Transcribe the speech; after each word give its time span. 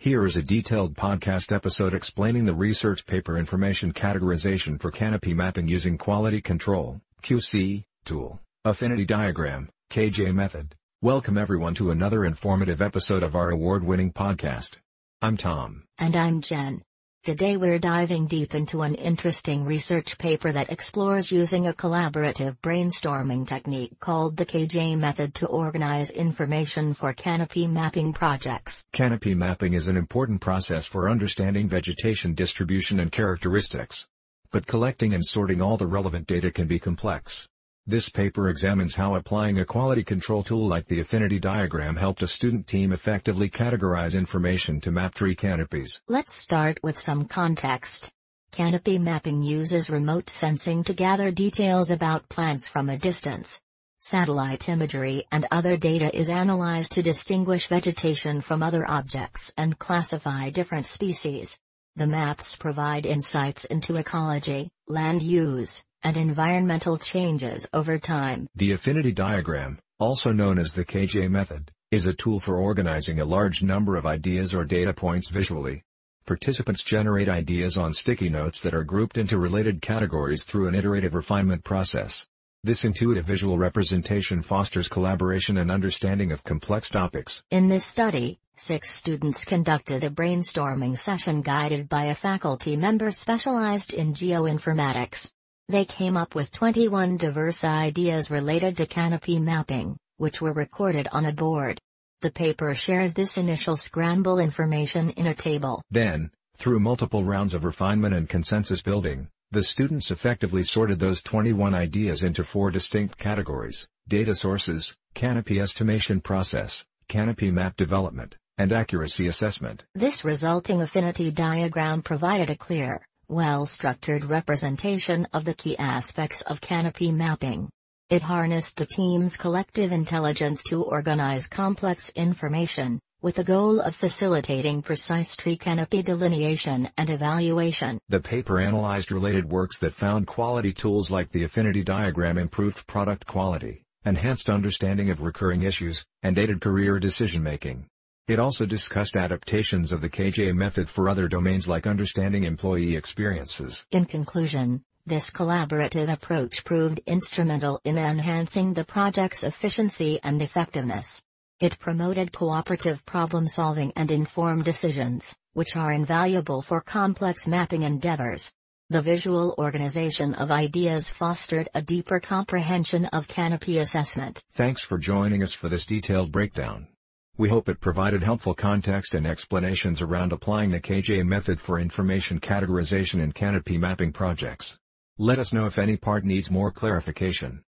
Here 0.00 0.24
is 0.24 0.38
a 0.38 0.42
detailed 0.42 0.94
podcast 0.94 1.54
episode 1.54 1.92
explaining 1.92 2.46
the 2.46 2.54
research 2.54 3.04
paper 3.04 3.36
information 3.36 3.92
categorization 3.92 4.80
for 4.80 4.90
canopy 4.90 5.34
mapping 5.34 5.68
using 5.68 5.98
quality 5.98 6.40
control, 6.40 7.02
QC, 7.22 7.84
tool, 8.06 8.40
affinity 8.64 9.04
diagram, 9.04 9.68
KJ 9.90 10.34
method. 10.34 10.74
Welcome 11.02 11.36
everyone 11.36 11.74
to 11.74 11.90
another 11.90 12.24
informative 12.24 12.80
episode 12.80 13.22
of 13.22 13.36
our 13.36 13.50
award-winning 13.50 14.12
podcast. 14.12 14.78
I'm 15.20 15.36
Tom. 15.36 15.84
And 15.98 16.16
I'm 16.16 16.40
Jen. 16.40 16.80
Today 17.24 17.58
we're 17.58 17.78
diving 17.78 18.26
deep 18.26 18.54
into 18.54 18.80
an 18.82 18.94
interesting 18.94 19.64
research 19.64 20.16
paper 20.16 20.50
that 20.50 20.72
explores 20.72 21.30
using 21.30 21.66
a 21.66 21.74
collaborative 21.74 22.56
brainstorming 22.62 23.46
technique 23.46 23.98
called 24.00 24.36
the 24.36 24.46
KJ 24.46 24.96
method 24.96 25.34
to 25.34 25.46
organize 25.46 26.10
information 26.10 26.94
for 26.94 27.12
canopy 27.12 27.66
mapping 27.66 28.14
projects. 28.14 28.86
Canopy 28.92 29.34
mapping 29.34 29.74
is 29.74 29.88
an 29.88 29.96
important 29.96 30.40
process 30.40 30.86
for 30.86 31.10
understanding 31.10 31.68
vegetation 31.68 32.34
distribution 32.34 32.98
and 32.98 33.12
characteristics. 33.12 34.06
But 34.50 34.66
collecting 34.66 35.12
and 35.12 35.26
sorting 35.26 35.60
all 35.60 35.76
the 35.76 35.86
relevant 35.86 36.26
data 36.26 36.50
can 36.50 36.66
be 36.66 36.78
complex. 36.78 37.48
This 37.90 38.10
paper 38.10 38.50
examines 38.50 38.96
how 38.96 39.14
applying 39.14 39.58
a 39.58 39.64
quality 39.64 40.04
control 40.04 40.42
tool 40.42 40.68
like 40.68 40.88
the 40.88 41.00
affinity 41.00 41.38
diagram 41.38 41.96
helped 41.96 42.20
a 42.20 42.28
student 42.28 42.66
team 42.66 42.92
effectively 42.92 43.48
categorize 43.48 44.14
information 44.14 44.78
to 44.82 44.90
map 44.90 45.14
tree 45.14 45.34
canopies. 45.34 45.98
Let's 46.06 46.34
start 46.34 46.78
with 46.82 46.98
some 46.98 47.24
context. 47.24 48.12
Canopy 48.52 48.98
mapping 48.98 49.42
uses 49.42 49.88
remote 49.88 50.28
sensing 50.28 50.84
to 50.84 50.92
gather 50.92 51.30
details 51.30 51.88
about 51.88 52.28
plants 52.28 52.68
from 52.68 52.90
a 52.90 52.98
distance. 52.98 53.58
Satellite 54.00 54.68
imagery 54.68 55.24
and 55.32 55.46
other 55.50 55.78
data 55.78 56.14
is 56.14 56.28
analyzed 56.28 56.92
to 56.92 57.02
distinguish 57.02 57.68
vegetation 57.68 58.42
from 58.42 58.62
other 58.62 58.86
objects 58.86 59.50
and 59.56 59.78
classify 59.78 60.50
different 60.50 60.84
species. 60.84 61.58
The 61.96 62.06
maps 62.06 62.54
provide 62.54 63.06
insights 63.06 63.64
into 63.64 63.96
ecology, 63.96 64.68
land 64.88 65.22
use, 65.22 65.82
and 66.02 66.16
environmental 66.16 66.98
changes 66.98 67.66
over 67.72 67.98
time. 67.98 68.46
The 68.54 68.72
affinity 68.72 69.12
diagram, 69.12 69.78
also 69.98 70.32
known 70.32 70.58
as 70.58 70.74
the 70.74 70.84
KJ 70.84 71.30
method, 71.30 71.70
is 71.90 72.06
a 72.06 72.14
tool 72.14 72.40
for 72.40 72.58
organizing 72.58 73.20
a 73.20 73.24
large 73.24 73.62
number 73.62 73.96
of 73.96 74.06
ideas 74.06 74.52
or 74.52 74.64
data 74.64 74.92
points 74.92 75.30
visually. 75.30 75.82
Participants 76.26 76.84
generate 76.84 77.28
ideas 77.28 77.78
on 77.78 77.94
sticky 77.94 78.28
notes 78.28 78.60
that 78.60 78.74
are 78.74 78.84
grouped 78.84 79.16
into 79.16 79.38
related 79.38 79.80
categories 79.80 80.44
through 80.44 80.68
an 80.68 80.74
iterative 80.74 81.14
refinement 81.14 81.64
process. 81.64 82.26
This 82.62 82.84
intuitive 82.84 83.24
visual 83.24 83.56
representation 83.56 84.42
fosters 84.42 84.88
collaboration 84.88 85.56
and 85.56 85.70
understanding 85.70 86.32
of 86.32 86.44
complex 86.44 86.90
topics. 86.90 87.42
In 87.50 87.68
this 87.68 87.86
study, 87.86 88.40
six 88.56 88.90
students 88.90 89.44
conducted 89.46 90.04
a 90.04 90.10
brainstorming 90.10 90.98
session 90.98 91.40
guided 91.40 91.88
by 91.88 92.06
a 92.06 92.14
faculty 92.14 92.76
member 92.76 93.10
specialized 93.10 93.94
in 93.94 94.12
geoinformatics. 94.12 95.30
They 95.70 95.84
came 95.84 96.16
up 96.16 96.34
with 96.34 96.50
21 96.50 97.18
diverse 97.18 97.62
ideas 97.62 98.30
related 98.30 98.78
to 98.78 98.86
canopy 98.86 99.38
mapping, 99.38 99.98
which 100.16 100.40
were 100.40 100.54
recorded 100.54 101.08
on 101.12 101.26
a 101.26 101.32
board. 101.32 101.78
The 102.22 102.30
paper 102.30 102.74
shares 102.74 103.12
this 103.12 103.36
initial 103.36 103.76
scramble 103.76 104.38
information 104.38 105.10
in 105.10 105.26
a 105.26 105.34
table. 105.34 105.82
Then, 105.90 106.30
through 106.56 106.80
multiple 106.80 107.22
rounds 107.22 107.52
of 107.52 107.64
refinement 107.64 108.14
and 108.14 108.30
consensus 108.30 108.80
building, 108.80 109.28
the 109.50 109.62
students 109.62 110.10
effectively 110.10 110.62
sorted 110.62 111.00
those 111.00 111.20
21 111.22 111.74
ideas 111.74 112.22
into 112.22 112.44
four 112.44 112.70
distinct 112.70 113.18
categories, 113.18 113.86
data 114.08 114.34
sources, 114.34 114.94
canopy 115.12 115.60
estimation 115.60 116.22
process, 116.22 116.86
canopy 117.08 117.50
map 117.50 117.76
development, 117.76 118.36
and 118.56 118.72
accuracy 118.72 119.26
assessment. 119.26 119.84
This 119.94 120.24
resulting 120.24 120.80
affinity 120.80 121.30
diagram 121.30 122.00
provided 122.00 122.48
a 122.48 122.56
clear, 122.56 123.02
well-structured 123.28 124.24
representation 124.24 125.26
of 125.32 125.44
the 125.44 125.54
key 125.54 125.76
aspects 125.78 126.40
of 126.42 126.60
canopy 126.60 127.12
mapping. 127.12 127.68
It 128.08 128.22
harnessed 128.22 128.76
the 128.76 128.86
team's 128.86 129.36
collective 129.36 129.92
intelligence 129.92 130.62
to 130.64 130.82
organize 130.82 131.46
complex 131.46 132.10
information, 132.16 132.98
with 133.20 133.34
the 133.34 133.44
goal 133.44 133.80
of 133.80 133.94
facilitating 133.94 134.80
precise 134.80 135.36
tree 135.36 135.56
canopy 135.56 136.02
delineation 136.02 136.88
and 136.96 137.10
evaluation. 137.10 137.98
The 138.08 138.20
paper 138.20 138.60
analyzed 138.60 139.12
related 139.12 139.50
works 139.50 139.78
that 139.80 139.92
found 139.92 140.26
quality 140.26 140.72
tools 140.72 141.10
like 141.10 141.30
the 141.30 141.44
affinity 141.44 141.82
diagram 141.82 142.38
improved 142.38 142.86
product 142.86 143.26
quality, 143.26 143.82
enhanced 144.06 144.48
understanding 144.48 145.10
of 145.10 145.20
recurring 145.20 145.64
issues, 145.64 146.04
and 146.22 146.38
aided 146.38 146.62
career 146.62 146.98
decision-making. 146.98 147.86
It 148.28 148.38
also 148.38 148.66
discussed 148.66 149.16
adaptations 149.16 149.90
of 149.90 150.02
the 150.02 150.10
KJ 150.10 150.54
method 150.54 150.90
for 150.90 151.08
other 151.08 151.28
domains 151.28 151.66
like 151.66 151.86
understanding 151.86 152.44
employee 152.44 152.94
experiences. 152.94 153.86
In 153.90 154.04
conclusion, 154.04 154.82
this 155.06 155.30
collaborative 155.30 156.12
approach 156.12 156.62
proved 156.62 157.00
instrumental 157.06 157.80
in 157.84 157.96
enhancing 157.96 158.74
the 158.74 158.84
project's 158.84 159.44
efficiency 159.44 160.20
and 160.22 160.42
effectiveness. 160.42 161.22
It 161.58 161.78
promoted 161.78 162.30
cooperative 162.32 163.02
problem 163.06 163.48
solving 163.48 163.94
and 163.96 164.10
informed 164.10 164.66
decisions, 164.66 165.34
which 165.54 165.74
are 165.74 165.90
invaluable 165.90 166.60
for 166.60 166.82
complex 166.82 167.46
mapping 167.46 167.82
endeavors. 167.82 168.52
The 168.90 169.00
visual 169.00 169.54
organization 169.56 170.34
of 170.34 170.50
ideas 170.50 171.08
fostered 171.08 171.70
a 171.74 171.80
deeper 171.80 172.20
comprehension 172.20 173.06
of 173.06 173.26
canopy 173.26 173.78
assessment. 173.78 174.42
Thanks 174.52 174.82
for 174.82 174.98
joining 174.98 175.42
us 175.42 175.54
for 175.54 175.70
this 175.70 175.86
detailed 175.86 176.30
breakdown. 176.30 176.88
We 177.38 177.48
hope 177.48 177.68
it 177.68 177.78
provided 177.78 178.24
helpful 178.24 178.52
context 178.52 179.14
and 179.14 179.24
explanations 179.24 180.02
around 180.02 180.32
applying 180.32 180.70
the 180.70 180.80
KJ 180.80 181.24
method 181.24 181.60
for 181.60 181.78
information 181.78 182.40
categorization 182.40 183.22
in 183.22 183.30
canopy 183.30 183.78
mapping 183.78 184.10
projects. 184.10 184.76
Let 185.18 185.38
us 185.38 185.52
know 185.52 185.66
if 185.66 185.78
any 185.78 185.96
part 185.96 186.24
needs 186.24 186.50
more 186.50 186.72
clarification. 186.72 187.62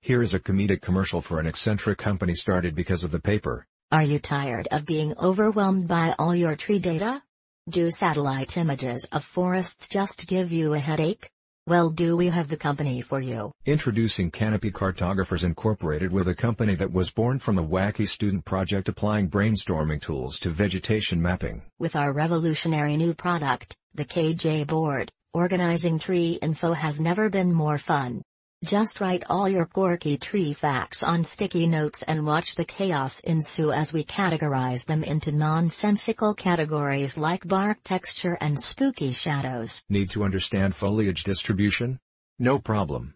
Here 0.00 0.22
is 0.22 0.32
a 0.32 0.40
comedic 0.40 0.80
commercial 0.80 1.20
for 1.20 1.38
an 1.38 1.46
eccentric 1.46 1.98
company 1.98 2.34
started 2.34 2.74
because 2.74 3.04
of 3.04 3.10
the 3.10 3.20
paper. 3.20 3.66
Are 3.90 4.02
you 4.02 4.18
tired 4.18 4.68
of 4.70 4.86
being 4.86 5.12
overwhelmed 5.18 5.86
by 5.86 6.14
all 6.18 6.34
your 6.34 6.56
tree 6.56 6.78
data? 6.78 7.22
Do 7.68 7.90
satellite 7.90 8.56
images 8.56 9.06
of 9.12 9.22
forests 9.22 9.86
just 9.86 10.26
give 10.28 10.50
you 10.50 10.72
a 10.72 10.78
headache? 10.78 11.28
Well 11.64 11.90
do 11.90 12.16
we 12.16 12.26
have 12.26 12.48
the 12.48 12.56
company 12.56 13.02
for 13.02 13.20
you. 13.20 13.52
Introducing 13.66 14.32
Canopy 14.32 14.72
Cartographers 14.72 15.44
Incorporated 15.44 16.10
with 16.10 16.26
a 16.26 16.34
company 16.34 16.74
that 16.74 16.92
was 16.92 17.10
born 17.10 17.38
from 17.38 17.56
a 17.56 17.64
wacky 17.64 18.08
student 18.08 18.44
project 18.44 18.88
applying 18.88 19.30
brainstorming 19.30 20.02
tools 20.02 20.40
to 20.40 20.50
vegetation 20.50 21.22
mapping. 21.22 21.62
With 21.78 21.94
our 21.94 22.12
revolutionary 22.12 22.96
new 22.96 23.14
product, 23.14 23.76
the 23.94 24.04
KJ 24.04 24.66
board, 24.66 25.12
organizing 25.32 26.00
tree 26.00 26.32
info 26.42 26.72
has 26.72 27.00
never 27.00 27.30
been 27.30 27.52
more 27.52 27.78
fun. 27.78 28.22
Just 28.64 29.00
write 29.00 29.24
all 29.28 29.48
your 29.48 29.66
quirky 29.66 30.16
tree 30.16 30.52
facts 30.52 31.02
on 31.02 31.24
sticky 31.24 31.66
notes 31.66 32.02
and 32.02 32.24
watch 32.24 32.54
the 32.54 32.64
chaos 32.64 33.18
ensue 33.18 33.72
as 33.72 33.92
we 33.92 34.04
categorize 34.04 34.86
them 34.86 35.02
into 35.02 35.32
nonsensical 35.32 36.32
categories 36.32 37.18
like 37.18 37.48
bark 37.48 37.82
texture 37.82 38.38
and 38.40 38.60
spooky 38.60 39.10
shadows. 39.10 39.82
Need 39.88 40.10
to 40.10 40.22
understand 40.22 40.76
foliage 40.76 41.24
distribution? 41.24 41.98
No 42.38 42.60
problem. 42.60 43.14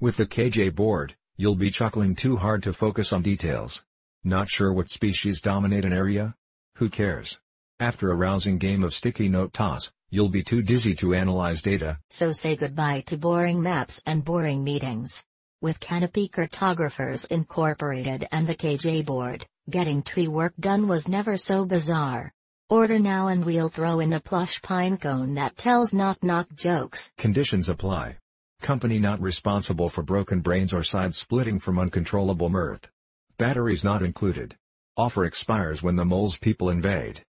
With 0.00 0.16
the 0.16 0.26
KJ 0.26 0.74
board, 0.74 1.14
you'll 1.36 1.54
be 1.54 1.70
chuckling 1.70 2.16
too 2.16 2.36
hard 2.36 2.64
to 2.64 2.72
focus 2.72 3.12
on 3.12 3.22
details. 3.22 3.84
Not 4.24 4.48
sure 4.48 4.72
what 4.72 4.90
species 4.90 5.40
dominate 5.40 5.84
an 5.84 5.92
area? 5.92 6.34
Who 6.78 6.90
cares? 6.90 7.38
After 7.78 8.10
a 8.10 8.16
rousing 8.16 8.58
game 8.58 8.82
of 8.82 8.92
sticky 8.92 9.28
note 9.28 9.52
toss, 9.52 9.92
You'll 10.10 10.30
be 10.30 10.42
too 10.42 10.62
dizzy 10.62 10.94
to 10.96 11.12
analyze 11.12 11.60
data. 11.60 11.98
So 12.08 12.32
say 12.32 12.56
goodbye 12.56 13.02
to 13.06 13.18
boring 13.18 13.60
maps 13.62 14.02
and 14.06 14.24
boring 14.24 14.64
meetings. 14.64 15.22
With 15.60 15.80
Canopy 15.80 16.28
Cartographers 16.28 17.26
Incorporated 17.26 18.26
and 18.32 18.46
the 18.46 18.54
KJ 18.54 19.04
board, 19.04 19.46
getting 19.68 20.02
tree 20.02 20.28
work 20.28 20.54
done 20.58 20.88
was 20.88 21.08
never 21.08 21.36
so 21.36 21.66
bizarre. 21.66 22.32
Order 22.70 22.98
now 22.98 23.28
and 23.28 23.44
we'll 23.44 23.68
throw 23.68 24.00
in 24.00 24.14
a 24.14 24.20
plush 24.20 24.62
pine 24.62 24.96
cone 24.96 25.34
that 25.34 25.56
tells 25.56 25.92
knock-knock 25.92 26.54
jokes. 26.54 27.12
Conditions 27.18 27.68
apply. 27.68 28.16
Company 28.62 28.98
not 28.98 29.20
responsible 29.20 29.90
for 29.90 30.02
broken 30.02 30.40
brains 30.40 30.72
or 30.72 30.84
side 30.84 31.14
splitting 31.14 31.58
from 31.58 31.78
uncontrollable 31.78 32.48
mirth. 32.48 32.88
Batteries 33.36 33.84
not 33.84 34.02
included. 34.02 34.56
Offer 34.96 35.26
expires 35.26 35.82
when 35.82 35.96
the 35.96 36.04
moles 36.06 36.38
people 36.38 36.70
invade. 36.70 37.22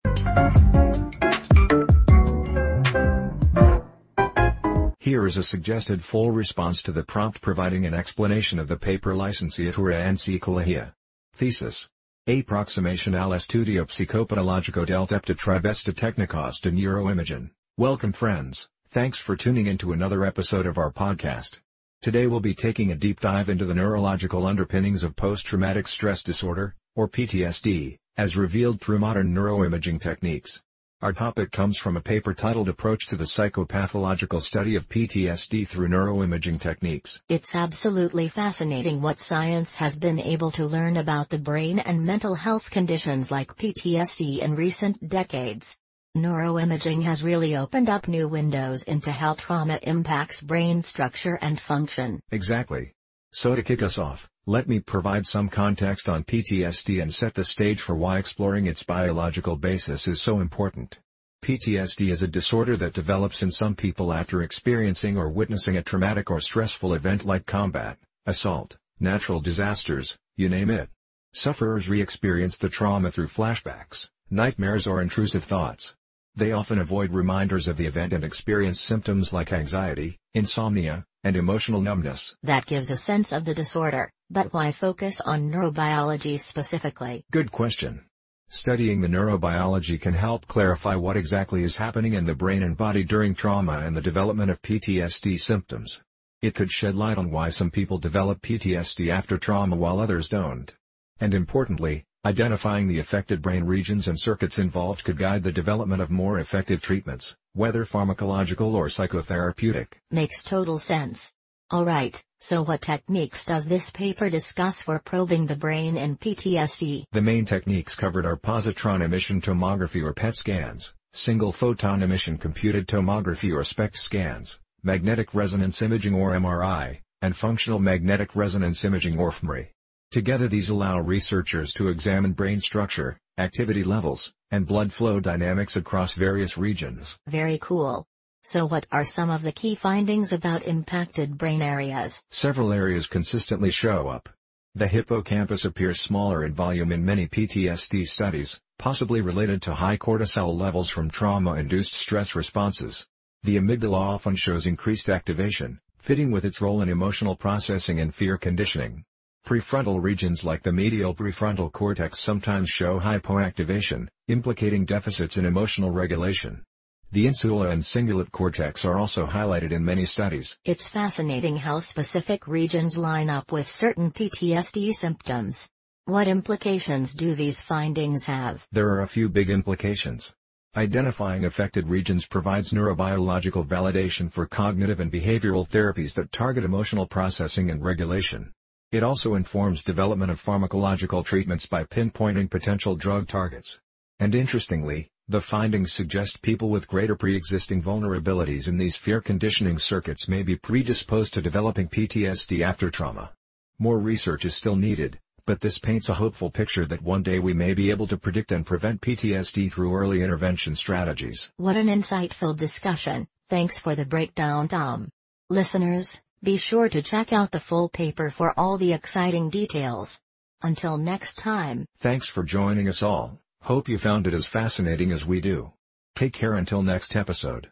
Here 5.01 5.27
is 5.27 5.37
a 5.37 5.45
suggested 5.45 6.03
full 6.03 6.33
response 6.33 6.83
to 6.83 6.91
the 6.91 7.05
prompt 7.05 7.41
providing 7.41 7.87
an 7.87 7.95
explanation 7.95 8.59
of 8.59 8.67
the 8.67 8.77
paper 8.77 9.15
Licenciatura 9.15 9.95
en 9.95 10.17
Psicología. 10.17 10.93
Thesis. 11.35 11.89
Approximation 12.27 13.15
al 13.15 13.31
estudio 13.31 13.87
psicopatologico 13.87 14.85
del 14.85 15.07
tepta 15.07 15.37
trivesta 15.37 15.95
technicos 15.95 16.61
de 16.61 16.73
neuroimagen. 16.73 17.51
Welcome 17.77 18.13
friends, 18.13 18.69
thanks 18.91 19.19
for 19.19 19.37
tuning 19.37 19.69
in 19.69 19.79
to 19.79 19.93
another 19.93 20.25
episode 20.25 20.67
of 20.67 20.79
our 20.79 20.93
podcast. 20.93 21.61
Today 22.03 22.27
we'll 22.27 22.41
be 22.41 22.55
taking 22.55 22.91
a 22.91 22.97
deep 22.97 23.21
dive 23.21 23.49
into 23.49 23.67
the 23.67 23.77
neurological 23.77 24.47
underpinnings 24.47 25.05
of 25.05 25.15
post-traumatic 25.15 25.87
stress 25.87 26.25
disorder, 26.25 26.75
or 26.97 27.09
PTSD, 27.09 27.99
as 28.17 28.37
revealed 28.37 28.81
through 28.81 28.99
modern 28.99 29.33
neuroimaging 29.33 30.01
techniques. 30.01 30.61
Our 31.01 31.13
topic 31.13 31.53
comes 31.53 31.79
from 31.79 31.97
a 31.97 32.01
paper 32.01 32.35
titled 32.35 32.69
Approach 32.69 33.07
to 33.07 33.17
the 33.17 33.23
Psychopathological 33.23 34.43
Study 34.43 34.75
of 34.75 34.89
PTSD 34.89 35.65
Through 35.69 35.91
Neuroimaging 35.91 36.61
Techniques. 36.61 37.23
It's 37.29 37.55
absolutely 37.55 38.27
fascinating 38.27 39.01
what 39.01 39.21
science 39.21 39.77
has 39.77 39.97
been 39.97 40.19
able 40.19 40.51
to 40.51 40.67
learn 40.67 40.97
about 40.97 41.29
the 41.29 41.39
brain 41.39 41.79
and 41.79 42.05
mental 42.05 42.35
health 42.35 42.73
conditions 42.73 43.31
like 43.31 43.55
PTSD 43.55 44.41
in 44.41 44.57
recent 44.57 45.09
decades. 45.09 45.79
Neuroimaging 46.17 47.05
has 47.05 47.23
really 47.23 47.55
opened 47.55 47.89
up 47.89 48.09
new 48.09 48.27
windows 48.27 48.83
into 48.83 49.13
how 49.13 49.35
trauma 49.35 49.79
impacts 49.85 50.43
brain 50.43 50.83
structure 50.83 51.39
and 51.41 51.61
function. 51.61 52.19
Exactly. 52.33 52.93
So 53.31 53.55
to 53.55 53.63
kick 53.63 53.85
us 53.85 53.99
off, 53.99 54.29
let 54.49 54.67
me 54.67 54.81
provide 54.81 55.27
some 55.27 55.47
context 55.47 56.09
on 56.09 56.25
PTSD 56.25 57.03
and 57.03 57.13
set 57.13 57.35
the 57.35 57.45
stage 57.45 57.83
for 57.83 57.95
why 57.95 58.17
exploring 58.17 58.65
its 58.65 58.83
biological 58.83 59.57
basis 59.57 60.09
is 60.09 60.23
so 60.23 60.41
important. 60.41 61.01
PTSD 61.45 62.11
is 62.11 62.23
a 62.23 62.29
disorder 62.29 62.75
that 62.79 62.95
develops 62.95 63.43
in 63.43 63.51
some 63.51 63.75
people 63.75 64.11
after 64.11 64.43
experiencing 64.43 65.19
or 65.19 65.29
witnessing 65.29 65.77
a 65.77 65.83
traumatic 65.83 66.31
or 66.31 66.41
stressful 66.41 66.95
event 66.95 67.27
like 67.27 67.45
combat, 67.45 67.99
assault, 68.25 68.79
natural 68.99 69.39
disasters, 69.39 70.17
you 70.35 70.49
name 70.49 70.71
it. 70.71 70.89
Sufferers 71.35 71.91
re-experience 71.91 72.57
the 72.57 72.71
trauma 72.71 73.11
through 73.11 73.29
flashbacks, 73.29 74.09
nightmares 74.31 74.87
or 74.87 75.03
intrusive 75.03 75.45
thoughts. 75.45 75.95
They 76.35 76.53
often 76.53 76.79
avoid 76.79 77.13
reminders 77.13 77.69
of 77.69 77.77
the 77.77 77.85
event 77.85 78.15
and 78.15 78.25
experience 78.25 78.81
symptoms 78.81 79.31
like 79.31 79.53
anxiety, 79.53 80.17
insomnia, 80.33 81.05
and 81.23 81.37
emotional 81.37 81.83
numbness. 81.83 82.35
That 82.45 82.65
gives 82.65 82.91
a 82.91 82.97
sense 82.97 83.33
of 83.33 83.45
the 83.45 83.55
disorder, 83.55 84.11
but 84.31 84.53
why 84.53 84.73
focus 84.73 85.21
on 85.21 85.51
neurobiology 85.51 86.39
specifically? 86.39 87.25
Good 87.31 87.51
question. 87.53 88.05
Studying 88.49 89.01
the 89.01 89.09
neurobiology 89.09 90.01
can 90.01 90.15
help 90.15 90.47
clarify 90.47 90.95
what 90.97 91.17
exactly 91.17 91.63
is 91.63 91.77
happening 91.77 92.15
in 92.15 92.25
the 92.25 92.35
brain 92.35 92.63
and 92.63 92.77
body 92.77 93.05
during 93.05 93.35
trauma 93.35 93.83
and 93.85 93.97
the 93.97 94.01
development 94.01 94.51
of 94.51 94.63
PTSD 94.63 95.39
symptoms. 95.39 96.03
It 96.41 96.55
could 96.55 96.71
shed 96.71 96.95
light 96.95 97.19
on 97.19 97.31
why 97.31 97.51
some 97.51 97.71
people 97.71 97.99
develop 97.99 98.41
PTSD 98.41 99.11
after 99.11 99.37
trauma 99.37 99.77
while 99.77 100.01
others 100.01 100.29
don't. 100.29 100.75
And 101.21 101.35
importantly, 101.35 102.05
identifying 102.25 102.89
the 102.89 103.01
affected 103.01 103.43
brain 103.43 103.65
regions 103.65 104.09
and 104.09 104.19
circuits 104.19 104.59
involved 104.59 105.05
could 105.05 105.19
guide 105.19 105.43
the 105.43 105.53
development 105.53 106.01
of 106.01 106.11
more 106.11 106.39
effective 106.39 106.81
treatments 106.81 107.37
whether 107.59 107.85
pharmacological 107.85 108.73
or 108.75 108.87
psychotherapeutic. 108.87 109.95
Makes 110.13 110.45
total 110.45 110.79
sense. 110.79 111.35
Alright, 111.71 112.25
so 112.41 112.65
what 112.65 112.81
techniques 112.81 113.45
does 113.45 113.69
this 113.69 113.91
paper 113.91 114.31
discuss 114.31 114.81
for 114.81 114.99
probing 115.01 115.45
the 115.45 115.55
brain 115.55 115.99
in 115.99 116.17
PTSD? 116.17 117.05
The 117.13 117.21
main 117.21 117.45
techniques 117.45 117.95
covered 117.95 118.25
are 118.25 118.39
positron 118.39 119.03
emission 119.03 119.43
tomography 119.43 120.03
or 120.03 120.15
PET 120.15 120.35
scans, 120.37 120.95
single 121.13 121.53
photon 121.53 122.03
emission 122.03 122.39
computed 122.39 122.89
tomography 122.89 123.55
or 123.55 123.65
SPECT 123.65 123.99
scans, 123.99 124.59
magnetic 124.83 125.35
resonance 125.35 125.83
imaging 125.83 126.15
or 126.15 126.31
MRI, 126.31 127.01
and 127.21 127.37
functional 127.37 127.79
magnetic 127.79 128.35
resonance 128.35 128.83
imaging 128.83 129.19
or 129.19 129.31
fMRI. 129.31 129.69
Together 130.11 130.49
these 130.49 130.71
allow 130.71 130.99
researchers 130.99 131.75
to 131.75 131.89
examine 131.89 132.33
brain 132.33 132.61
structure, 132.61 133.19
activity 133.37 133.85
levels, 133.85 134.33
and 134.51 134.67
blood 134.67 134.91
flow 134.91 135.21
dynamics 135.21 135.77
across 135.77 136.15
various 136.15 136.57
regions. 136.57 137.19
Very 137.27 137.59
cool. 137.59 138.07
So 138.51 138.65
what 138.65 138.87
are 138.91 139.05
some 139.05 139.29
of 139.29 139.43
the 139.43 139.53
key 139.53 139.75
findings 139.75 140.33
about 140.33 140.63
impacted 140.63 141.37
brain 141.37 141.61
areas? 141.61 142.25
Several 142.31 142.73
areas 142.73 143.07
consistently 143.07 143.71
show 143.71 144.09
up. 144.09 144.31
The 144.75 144.89
hippocampus 144.89 145.67
appears 145.67 146.01
smaller 146.01 146.43
in 146.47 146.55
volume 146.55 146.91
in 146.91 147.05
many 147.05 147.29
PTSD 147.29 148.09
studies, 148.09 148.59
possibly 148.79 149.21
related 149.21 149.61
to 149.61 149.75
high 149.75 149.99
cortisol 149.99 150.59
levels 150.59 150.89
from 150.89 151.11
trauma-induced 151.11 151.93
stress 151.93 152.35
responses. 152.35 153.07
The 153.43 153.59
amygdala 153.59 153.93
often 153.93 154.35
shows 154.35 154.65
increased 154.65 155.11
activation, 155.11 155.79
fitting 155.99 156.31
with 156.31 156.47
its 156.47 156.63
role 156.63 156.81
in 156.81 156.89
emotional 156.89 157.37
processing 157.37 158.01
and 158.01 158.15
fear 158.15 158.39
conditioning. 158.39 159.05
Prefrontal 159.47 160.03
regions 160.03 160.43
like 160.43 160.63
the 160.63 160.73
medial 160.73 161.15
prefrontal 161.15 161.71
cortex 161.71 162.19
sometimes 162.19 162.71
show 162.71 162.99
hypoactivation, 162.99 164.09
implicating 164.27 164.87
deficits 164.87 165.37
in 165.37 165.45
emotional 165.45 165.91
regulation. 165.91 166.65
The 167.11 167.27
insula 167.27 167.71
and 167.71 167.81
cingulate 167.81 168.33
cortex 168.33 168.85
are 168.85 168.99
also 168.99 169.27
highlighted 169.27 169.73
in 169.73 169.83
many 169.83 170.05
studies. 170.05 170.59
It's 170.67 170.89
fascinating 170.89 171.57
how 171.57 171.81
specific 171.81 172.47
regions 172.47 172.99
line 172.99 173.31
up 173.31 173.51
with 173.51 173.67
certain 173.67 174.11
PTSD 174.11 174.93
symptoms. 174.93 175.71
What 176.05 176.29
implications 176.29 177.15
do 177.15 177.35
these 177.35 177.63
findings 177.63 178.25
have? 178.25 178.67
There 178.73 178.91
are 178.91 179.01
a 179.01 179.09
few 179.09 179.31
big 179.31 179.49
implications. 179.49 180.35
Identifying 180.77 181.47
affected 181.47 181.89
regions 181.89 182.27
provides 182.27 182.75
neurobiological 182.75 183.67
validation 183.67 184.31
for 184.31 184.47
cognitive 184.47 185.01
and 185.01 185.11
behavioral 185.11 185.67
therapies 185.67 186.13
that 186.13 186.31
target 186.31 186.63
emotional 186.63 187.07
processing 187.07 187.71
and 187.71 187.83
regulation. 187.83 188.53
It 188.93 189.03
also 189.03 189.35
informs 189.35 189.83
development 189.83 190.31
of 190.31 190.45
pharmacological 190.45 191.25
treatments 191.25 191.65
by 191.65 191.85
pinpointing 191.85 192.51
potential 192.51 192.97
drug 192.97 193.29
targets. 193.29 193.81
And 194.21 194.35
interestingly, 194.35 195.11
the 195.31 195.41
findings 195.43 195.93
suggest 195.93 196.41
people 196.41 196.71
with 196.71 196.89
greater 196.89 197.15
pre-existing 197.15 197.83
vulnerabilities 197.83 198.67
in 198.67 198.79
these 198.79 198.97
fear 198.97 199.21
conditioning 199.21 199.79
circuits 199.79 200.27
may 200.27 200.43
be 200.43 200.57
predisposed 200.57 201.35
to 201.35 201.43
developing 201.43 201.87
PTSD 201.87 202.63
after 202.63 202.91
trauma. 202.91 203.33
More 203.79 203.99
research 203.99 204.47
is 204.47 204.55
still 204.55 204.75
needed, 204.75 205.21
but 205.45 205.61
this 205.61 205.79
paints 205.79 206.09
a 206.09 206.15
hopeful 206.15 206.51
picture 206.51 206.87
that 206.87 207.03
one 207.03 207.23
day 207.23 207.41
we 207.41 207.53
may 207.53 207.75
be 207.75 207.91
able 207.91 208.07
to 208.07 208.17
predict 208.17 208.53
and 208.53 208.65
prevent 208.65 209.03
PTSD 209.03 209.71
through 209.71 209.95
early 209.95 210.23
intervention 210.23 210.75
strategies. 210.75 211.53
What 211.59 211.77
an 211.77 211.89
insightful 211.89 212.57
discussion, 212.57 213.29
thanks 213.51 213.79
for 213.79 213.95
the 213.95 214.07
breakdown 214.07 214.69
Tom. 214.69 215.11
Listeners, 215.51 216.23
be 216.43 216.57
sure 216.57 216.89
to 216.89 217.03
check 217.03 217.35
out 217.35 217.51
the 217.51 217.61
full 217.61 217.91
paper 217.91 218.31
for 218.31 218.59
all 218.59 218.79
the 218.79 218.95
exciting 218.95 219.51
details. 219.51 220.23
Until 220.63 220.97
next 220.97 221.37
time. 221.37 221.85
Thanks 221.99 222.27
for 222.27 222.43
joining 222.43 222.89
us 222.89 223.03
all. 223.03 223.39
Hope 223.63 223.89
you 223.89 223.99
found 223.99 224.27
it 224.27 224.33
as 224.33 224.47
fascinating 224.47 225.13
as 225.13 225.27
we 225.27 225.41
do. 225.41 225.73
Take 226.17 226.33
care 226.33 226.55
until 226.55 226.83
next 226.83 227.15
episode. 227.15 227.71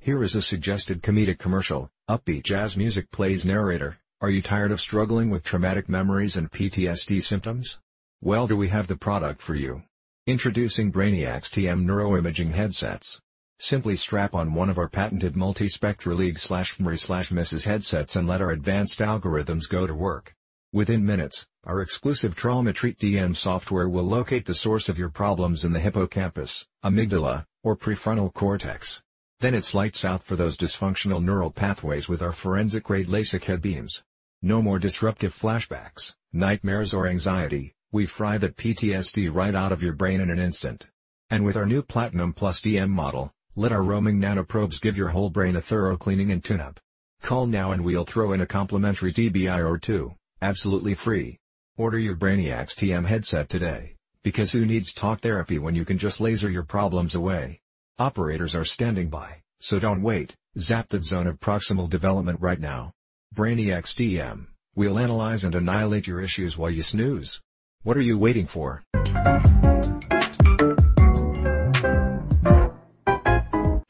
Here 0.00 0.24
is 0.24 0.34
a 0.34 0.42
suggested 0.42 1.02
comedic 1.02 1.38
commercial. 1.38 1.90
Upbeat 2.08 2.42
jazz 2.42 2.76
music 2.76 3.10
plays 3.12 3.46
narrator. 3.46 3.98
Are 4.20 4.30
you 4.30 4.42
tired 4.42 4.72
of 4.72 4.80
struggling 4.80 5.30
with 5.30 5.44
traumatic 5.44 5.88
memories 5.88 6.36
and 6.36 6.50
PTSD 6.50 7.22
symptoms? 7.22 7.78
Well 8.20 8.48
do 8.48 8.56
we 8.56 8.68
have 8.68 8.88
the 8.88 8.96
product 8.96 9.40
for 9.40 9.54
you. 9.54 9.84
Introducing 10.26 10.90
Brainiacs 10.90 11.50
TM 11.50 11.84
Neuroimaging 11.84 12.52
Headsets. 12.52 13.20
Simply 13.60 13.94
strap 13.94 14.34
on 14.34 14.54
one 14.54 14.68
of 14.68 14.78
our 14.78 14.88
patented 14.88 15.34
multispectra 15.34 16.16
league 16.16 16.38
slash 16.38 16.74
slash 16.76 17.30
Mrs. 17.30 17.64
headsets 17.64 18.16
and 18.16 18.26
let 18.26 18.42
our 18.42 18.50
advanced 18.50 18.98
algorithms 18.98 19.68
go 19.68 19.86
to 19.86 19.94
work. 19.94 20.34
Within 20.72 21.04
minutes, 21.04 21.48
our 21.64 21.82
exclusive 21.82 22.36
Trauma 22.36 22.72
Treat 22.72 22.96
TM 23.00 23.34
software 23.34 23.88
will 23.88 24.04
locate 24.04 24.46
the 24.46 24.54
source 24.54 24.88
of 24.88 25.00
your 25.00 25.08
problems 25.08 25.64
in 25.64 25.72
the 25.72 25.80
hippocampus, 25.80 26.68
amygdala, 26.84 27.44
or 27.64 27.76
prefrontal 27.76 28.32
cortex. 28.32 29.02
Then 29.40 29.52
it's 29.52 29.74
lights 29.74 30.04
out 30.04 30.22
for 30.22 30.36
those 30.36 30.56
dysfunctional 30.56 31.24
neural 31.24 31.50
pathways 31.50 32.08
with 32.08 32.22
our 32.22 32.30
forensic-grade 32.30 33.08
LASIK 33.08 33.42
head 33.42 33.60
beams. 33.60 34.04
No 34.42 34.62
more 34.62 34.78
disruptive 34.78 35.36
flashbacks, 35.36 36.14
nightmares 36.32 36.94
or 36.94 37.08
anxiety, 37.08 37.74
we 37.90 38.06
fry 38.06 38.38
that 38.38 38.56
PTSD 38.56 39.28
right 39.34 39.56
out 39.56 39.72
of 39.72 39.82
your 39.82 39.94
brain 39.94 40.20
in 40.20 40.30
an 40.30 40.38
instant. 40.38 40.88
And 41.30 41.44
with 41.44 41.56
our 41.56 41.66
new 41.66 41.82
Platinum 41.82 42.32
Plus 42.32 42.60
TM 42.60 42.90
model, 42.90 43.32
let 43.56 43.72
our 43.72 43.82
roaming 43.82 44.20
nanoprobes 44.20 44.80
give 44.80 44.96
your 44.96 45.08
whole 45.08 45.30
brain 45.30 45.56
a 45.56 45.60
thorough 45.60 45.96
cleaning 45.96 46.30
and 46.30 46.44
tune-up. 46.44 46.78
Call 47.22 47.46
now 47.46 47.72
and 47.72 47.84
we'll 47.84 48.04
throw 48.04 48.32
in 48.32 48.40
a 48.40 48.46
complimentary 48.46 49.12
TBI 49.12 49.68
or 49.68 49.76
two, 49.76 50.14
absolutely 50.42 50.94
free. 50.94 51.38
Order 51.76 51.98
your 51.98 52.16
Brainiacs 52.16 52.74
TM 52.74 53.06
headset 53.06 53.48
today, 53.48 53.96
because 54.22 54.52
who 54.52 54.66
needs 54.66 54.92
talk 54.92 55.20
therapy 55.20 55.58
when 55.58 55.74
you 55.74 55.84
can 55.84 55.98
just 55.98 56.20
laser 56.20 56.50
your 56.50 56.62
problems 56.62 57.14
away? 57.14 57.60
Operators 57.98 58.54
are 58.54 58.64
standing 58.64 59.08
by, 59.08 59.42
so 59.60 59.78
don't 59.78 60.02
wait, 60.02 60.34
zap 60.58 60.88
that 60.88 61.04
zone 61.04 61.26
of 61.26 61.40
proximal 61.40 61.88
development 61.88 62.40
right 62.40 62.60
now. 62.60 62.92
Brainiacs 63.34 63.94
TM, 63.94 64.46
we'll 64.74 64.98
analyze 64.98 65.44
and 65.44 65.54
annihilate 65.54 66.06
your 66.06 66.20
issues 66.20 66.58
while 66.58 66.70
you 66.70 66.82
snooze. 66.82 67.40
What 67.82 67.96
are 67.96 68.02
you 68.02 68.18
waiting 68.18 68.46
for? 68.46 68.82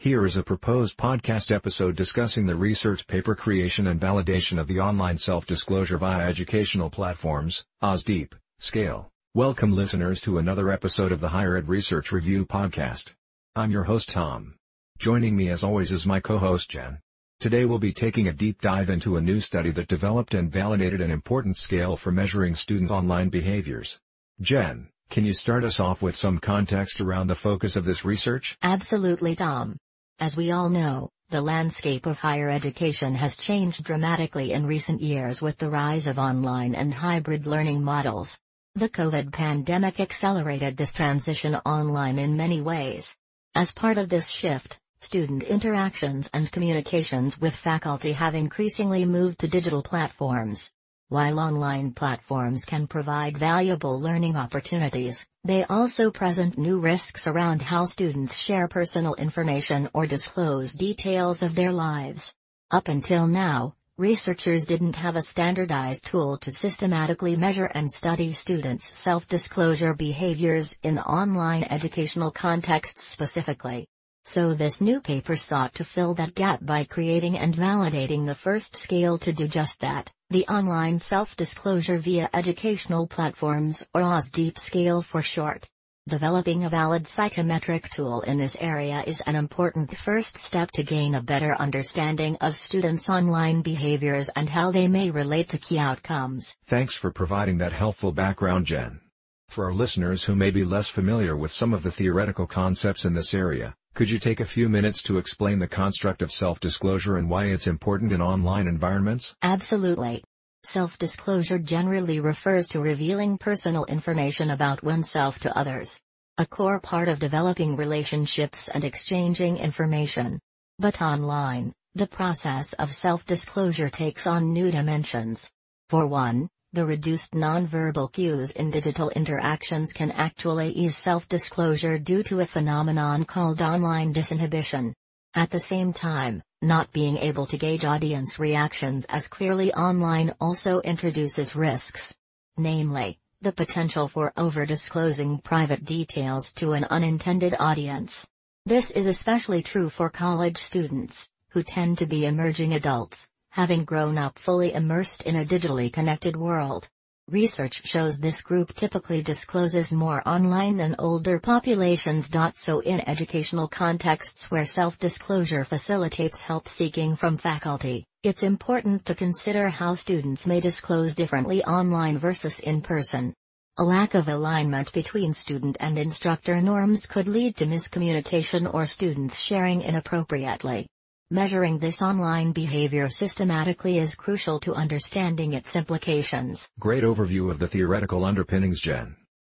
Here 0.02 0.24
is 0.24 0.38
a 0.38 0.42
proposed 0.42 0.96
podcast 0.96 1.54
episode 1.54 1.94
discussing 1.94 2.46
the 2.46 2.56
research 2.56 3.06
paper 3.06 3.34
creation 3.34 3.86
and 3.86 4.00
validation 4.00 4.58
of 4.58 4.66
the 4.66 4.80
online 4.80 5.18
self-disclosure 5.18 5.98
via 5.98 6.26
educational 6.26 6.88
platforms, 6.88 7.66
OSDEP, 7.82 8.32
Scale. 8.60 9.10
Welcome 9.34 9.72
listeners 9.72 10.22
to 10.22 10.38
another 10.38 10.70
episode 10.70 11.12
of 11.12 11.20
the 11.20 11.28
Higher 11.28 11.58
Ed 11.58 11.68
Research 11.68 12.12
Review 12.12 12.46
podcast. 12.46 13.12
I'm 13.54 13.70
your 13.70 13.84
host 13.84 14.10
Tom. 14.10 14.54
Joining 14.98 15.36
me 15.36 15.50
as 15.50 15.62
always 15.62 15.92
is 15.92 16.06
my 16.06 16.18
co-host 16.18 16.70
Jen. 16.70 17.00
Today 17.38 17.66
we'll 17.66 17.78
be 17.78 17.92
taking 17.92 18.26
a 18.26 18.32
deep 18.32 18.62
dive 18.62 18.88
into 18.88 19.18
a 19.18 19.20
new 19.20 19.38
study 19.38 19.70
that 19.72 19.88
developed 19.88 20.32
and 20.32 20.50
validated 20.50 21.02
an 21.02 21.10
important 21.10 21.58
scale 21.58 21.98
for 21.98 22.10
measuring 22.10 22.54
student 22.54 22.90
online 22.90 23.28
behaviors. 23.28 24.00
Jen, 24.40 24.88
can 25.10 25.26
you 25.26 25.34
start 25.34 25.62
us 25.62 25.78
off 25.78 26.00
with 26.00 26.16
some 26.16 26.38
context 26.38 27.02
around 27.02 27.26
the 27.26 27.34
focus 27.34 27.76
of 27.76 27.84
this 27.84 28.02
research? 28.02 28.56
Absolutely 28.62 29.36
Tom. 29.36 29.76
As 30.20 30.36
we 30.36 30.52
all 30.52 30.68
know, 30.68 31.10
the 31.30 31.40
landscape 31.40 32.06
of 32.06 32.18
higher 32.18 32.50
education 32.50 33.14
has 33.14 33.36
changed 33.36 33.82
dramatically 33.82 34.52
in 34.52 34.66
recent 34.66 35.00
years 35.00 35.40
with 35.40 35.56
the 35.58 35.70
rise 35.70 36.06
of 36.06 36.18
online 36.18 36.74
and 36.74 36.92
hybrid 36.92 37.46
learning 37.46 37.82
models. 37.82 38.38
The 38.74 38.90
COVID 38.90 39.32
pandemic 39.32 39.98
accelerated 39.98 40.76
this 40.76 40.92
transition 40.92 41.56
online 41.64 42.18
in 42.18 42.36
many 42.36 42.60
ways. 42.60 43.16
As 43.54 43.72
part 43.72 43.98
of 43.98 44.08
this 44.08 44.28
shift, 44.28 44.78
Student 45.02 45.44
interactions 45.44 46.28
and 46.34 46.52
communications 46.52 47.40
with 47.40 47.56
faculty 47.56 48.12
have 48.12 48.34
increasingly 48.34 49.06
moved 49.06 49.38
to 49.38 49.48
digital 49.48 49.82
platforms. 49.82 50.72
While 51.10 51.40
online 51.40 51.90
platforms 51.90 52.64
can 52.64 52.86
provide 52.86 53.36
valuable 53.36 53.98
learning 53.98 54.36
opportunities, 54.36 55.26
they 55.42 55.64
also 55.64 56.12
present 56.12 56.56
new 56.56 56.78
risks 56.78 57.26
around 57.26 57.62
how 57.62 57.86
students 57.86 58.38
share 58.38 58.68
personal 58.68 59.16
information 59.16 59.90
or 59.92 60.06
disclose 60.06 60.72
details 60.72 61.42
of 61.42 61.56
their 61.56 61.72
lives. 61.72 62.32
Up 62.70 62.86
until 62.86 63.26
now, 63.26 63.74
researchers 63.98 64.66
didn't 64.66 64.94
have 64.94 65.16
a 65.16 65.22
standardized 65.22 66.06
tool 66.06 66.38
to 66.38 66.52
systematically 66.52 67.36
measure 67.36 67.72
and 67.74 67.90
study 67.90 68.32
students' 68.32 68.88
self-disclosure 68.88 69.94
behaviors 69.94 70.78
in 70.84 71.00
online 71.00 71.64
educational 71.64 72.30
contexts 72.30 73.02
specifically. 73.02 73.84
So 74.22 74.54
this 74.54 74.80
new 74.80 75.00
paper 75.00 75.34
sought 75.34 75.74
to 75.74 75.84
fill 75.84 76.14
that 76.14 76.36
gap 76.36 76.64
by 76.64 76.84
creating 76.84 77.36
and 77.36 77.52
validating 77.52 78.26
the 78.26 78.36
first 78.36 78.76
scale 78.76 79.18
to 79.18 79.32
do 79.32 79.48
just 79.48 79.80
that, 79.80 80.12
the 80.30 80.46
Online 80.46 80.96
Self-Disclosure 80.96 81.98
via 81.98 82.30
Educational 82.32 83.08
Platforms 83.08 83.84
or 83.92 84.02
OSDEP 84.02 84.58
scale 84.58 85.02
for 85.02 85.22
short. 85.22 85.68
Developing 86.08 86.64
a 86.64 86.68
valid 86.68 87.08
psychometric 87.08 87.88
tool 87.90 88.20
in 88.20 88.38
this 88.38 88.56
area 88.60 89.02
is 89.08 89.20
an 89.22 89.34
important 89.34 89.96
first 89.96 90.36
step 90.38 90.70
to 90.70 90.84
gain 90.84 91.16
a 91.16 91.20
better 91.20 91.56
understanding 91.58 92.36
of 92.40 92.54
students' 92.54 93.10
online 93.10 93.62
behaviors 93.62 94.28
and 94.30 94.48
how 94.48 94.70
they 94.70 94.86
may 94.86 95.10
relate 95.10 95.48
to 95.48 95.58
key 95.58 95.80
outcomes. 95.80 96.56
Thanks 96.64 96.94
for 96.94 97.10
providing 97.10 97.58
that 97.58 97.72
helpful 97.72 98.12
background 98.12 98.66
Jen. 98.66 99.00
For 99.48 99.64
our 99.64 99.74
listeners 99.74 100.22
who 100.24 100.36
may 100.36 100.52
be 100.52 100.64
less 100.64 100.88
familiar 100.88 101.36
with 101.36 101.50
some 101.50 101.74
of 101.74 101.82
the 101.82 101.90
theoretical 101.90 102.46
concepts 102.46 103.04
in 103.04 103.14
this 103.14 103.34
area, 103.34 103.74
could 103.94 104.10
you 104.10 104.18
take 104.18 104.40
a 104.40 104.44
few 104.44 104.68
minutes 104.68 105.02
to 105.02 105.18
explain 105.18 105.58
the 105.58 105.68
construct 105.68 106.22
of 106.22 106.30
self-disclosure 106.30 107.16
and 107.16 107.28
why 107.28 107.46
it's 107.46 107.66
important 107.66 108.12
in 108.12 108.22
online 108.22 108.66
environments? 108.66 109.34
Absolutely. 109.42 110.22
Self-disclosure 110.62 111.58
generally 111.58 112.20
refers 112.20 112.68
to 112.68 112.80
revealing 112.80 113.38
personal 113.38 113.84
information 113.86 114.50
about 114.50 114.82
oneself 114.82 115.38
to 115.40 115.56
others. 115.56 116.00
A 116.38 116.46
core 116.46 116.80
part 116.80 117.08
of 117.08 117.18
developing 117.18 117.76
relationships 117.76 118.68
and 118.68 118.84
exchanging 118.84 119.58
information. 119.58 120.38
But 120.78 121.02
online, 121.02 121.72
the 121.94 122.06
process 122.06 122.72
of 122.74 122.94
self-disclosure 122.94 123.90
takes 123.90 124.26
on 124.26 124.52
new 124.52 124.70
dimensions. 124.70 125.50
For 125.88 126.06
one, 126.06 126.48
the 126.72 126.86
reduced 126.86 127.32
nonverbal 127.32 128.12
cues 128.12 128.52
in 128.52 128.70
digital 128.70 129.10
interactions 129.10 129.92
can 129.92 130.12
actually 130.12 130.70
ease 130.70 130.96
self-disclosure 130.96 131.98
due 131.98 132.22
to 132.22 132.40
a 132.40 132.46
phenomenon 132.46 133.24
called 133.24 133.60
online 133.60 134.14
disinhibition. 134.14 134.92
At 135.34 135.50
the 135.50 135.58
same 135.58 135.92
time, 135.92 136.44
not 136.62 136.92
being 136.92 137.16
able 137.18 137.46
to 137.46 137.58
gauge 137.58 137.84
audience 137.84 138.38
reactions 138.38 139.04
as 139.06 139.26
clearly 139.26 139.72
online 139.74 140.32
also 140.40 140.80
introduces 140.82 141.56
risks. 141.56 142.14
Namely, 142.56 143.18
the 143.40 143.52
potential 143.52 144.06
for 144.06 144.32
over-disclosing 144.36 145.38
private 145.38 145.84
details 145.84 146.52
to 146.52 146.72
an 146.72 146.84
unintended 146.84 147.56
audience. 147.58 148.28
This 148.64 148.92
is 148.92 149.08
especially 149.08 149.62
true 149.62 149.88
for 149.88 150.08
college 150.08 150.58
students, 150.58 151.32
who 151.48 151.64
tend 151.64 151.98
to 151.98 152.06
be 152.06 152.26
emerging 152.26 152.74
adults, 152.74 153.28
having 153.50 153.84
grown 153.84 154.16
up 154.16 154.38
fully 154.38 154.72
immersed 154.72 155.22
in 155.22 155.36
a 155.36 155.44
digitally 155.44 155.92
connected 155.92 156.36
world. 156.36 156.88
Research 157.30 157.86
shows 157.86 158.18
this 158.18 158.42
group 158.42 158.74
typically 158.74 159.22
discloses 159.22 159.92
more 159.92 160.20
online 160.28 160.76
than 160.76 160.96
older 160.98 161.38
populations. 161.38 162.28
So, 162.54 162.80
in 162.80 163.08
educational 163.08 163.68
contexts 163.68 164.50
where 164.50 164.64
self 164.64 164.98
disclosure 164.98 165.64
facilitates 165.64 166.42
help 166.42 166.66
seeking 166.66 167.14
from 167.14 167.36
faculty, 167.36 168.04
it's 168.24 168.42
important 168.42 169.04
to 169.04 169.14
consider 169.14 169.68
how 169.68 169.94
students 169.94 170.46
may 170.46 170.60
disclose 170.60 171.14
differently 171.14 171.62
online 171.64 172.18
versus 172.18 172.58
in 172.58 172.80
person. 172.82 173.32
A 173.78 173.84
lack 173.84 174.14
of 174.14 174.28
alignment 174.28 174.92
between 174.92 175.32
student 175.32 175.76
and 175.78 175.98
instructor 175.98 176.60
norms 176.60 177.06
could 177.06 177.28
lead 177.28 177.56
to 177.56 177.66
miscommunication 177.66 178.72
or 178.74 178.86
students 178.86 179.38
sharing 179.38 179.82
inappropriately. 179.82 180.88
Measuring 181.32 181.78
this 181.78 182.02
online 182.02 182.50
behavior 182.50 183.08
systematically 183.08 183.98
is 183.98 184.16
crucial 184.16 184.58
to 184.58 184.74
understanding 184.74 185.52
its 185.52 185.76
implications. 185.76 186.68
Great 186.80 187.04
overview 187.04 187.52
of 187.52 187.60
the 187.60 187.68
theoretical 187.68 188.24
underpinnings, 188.24 188.80
Jen. 188.80 189.14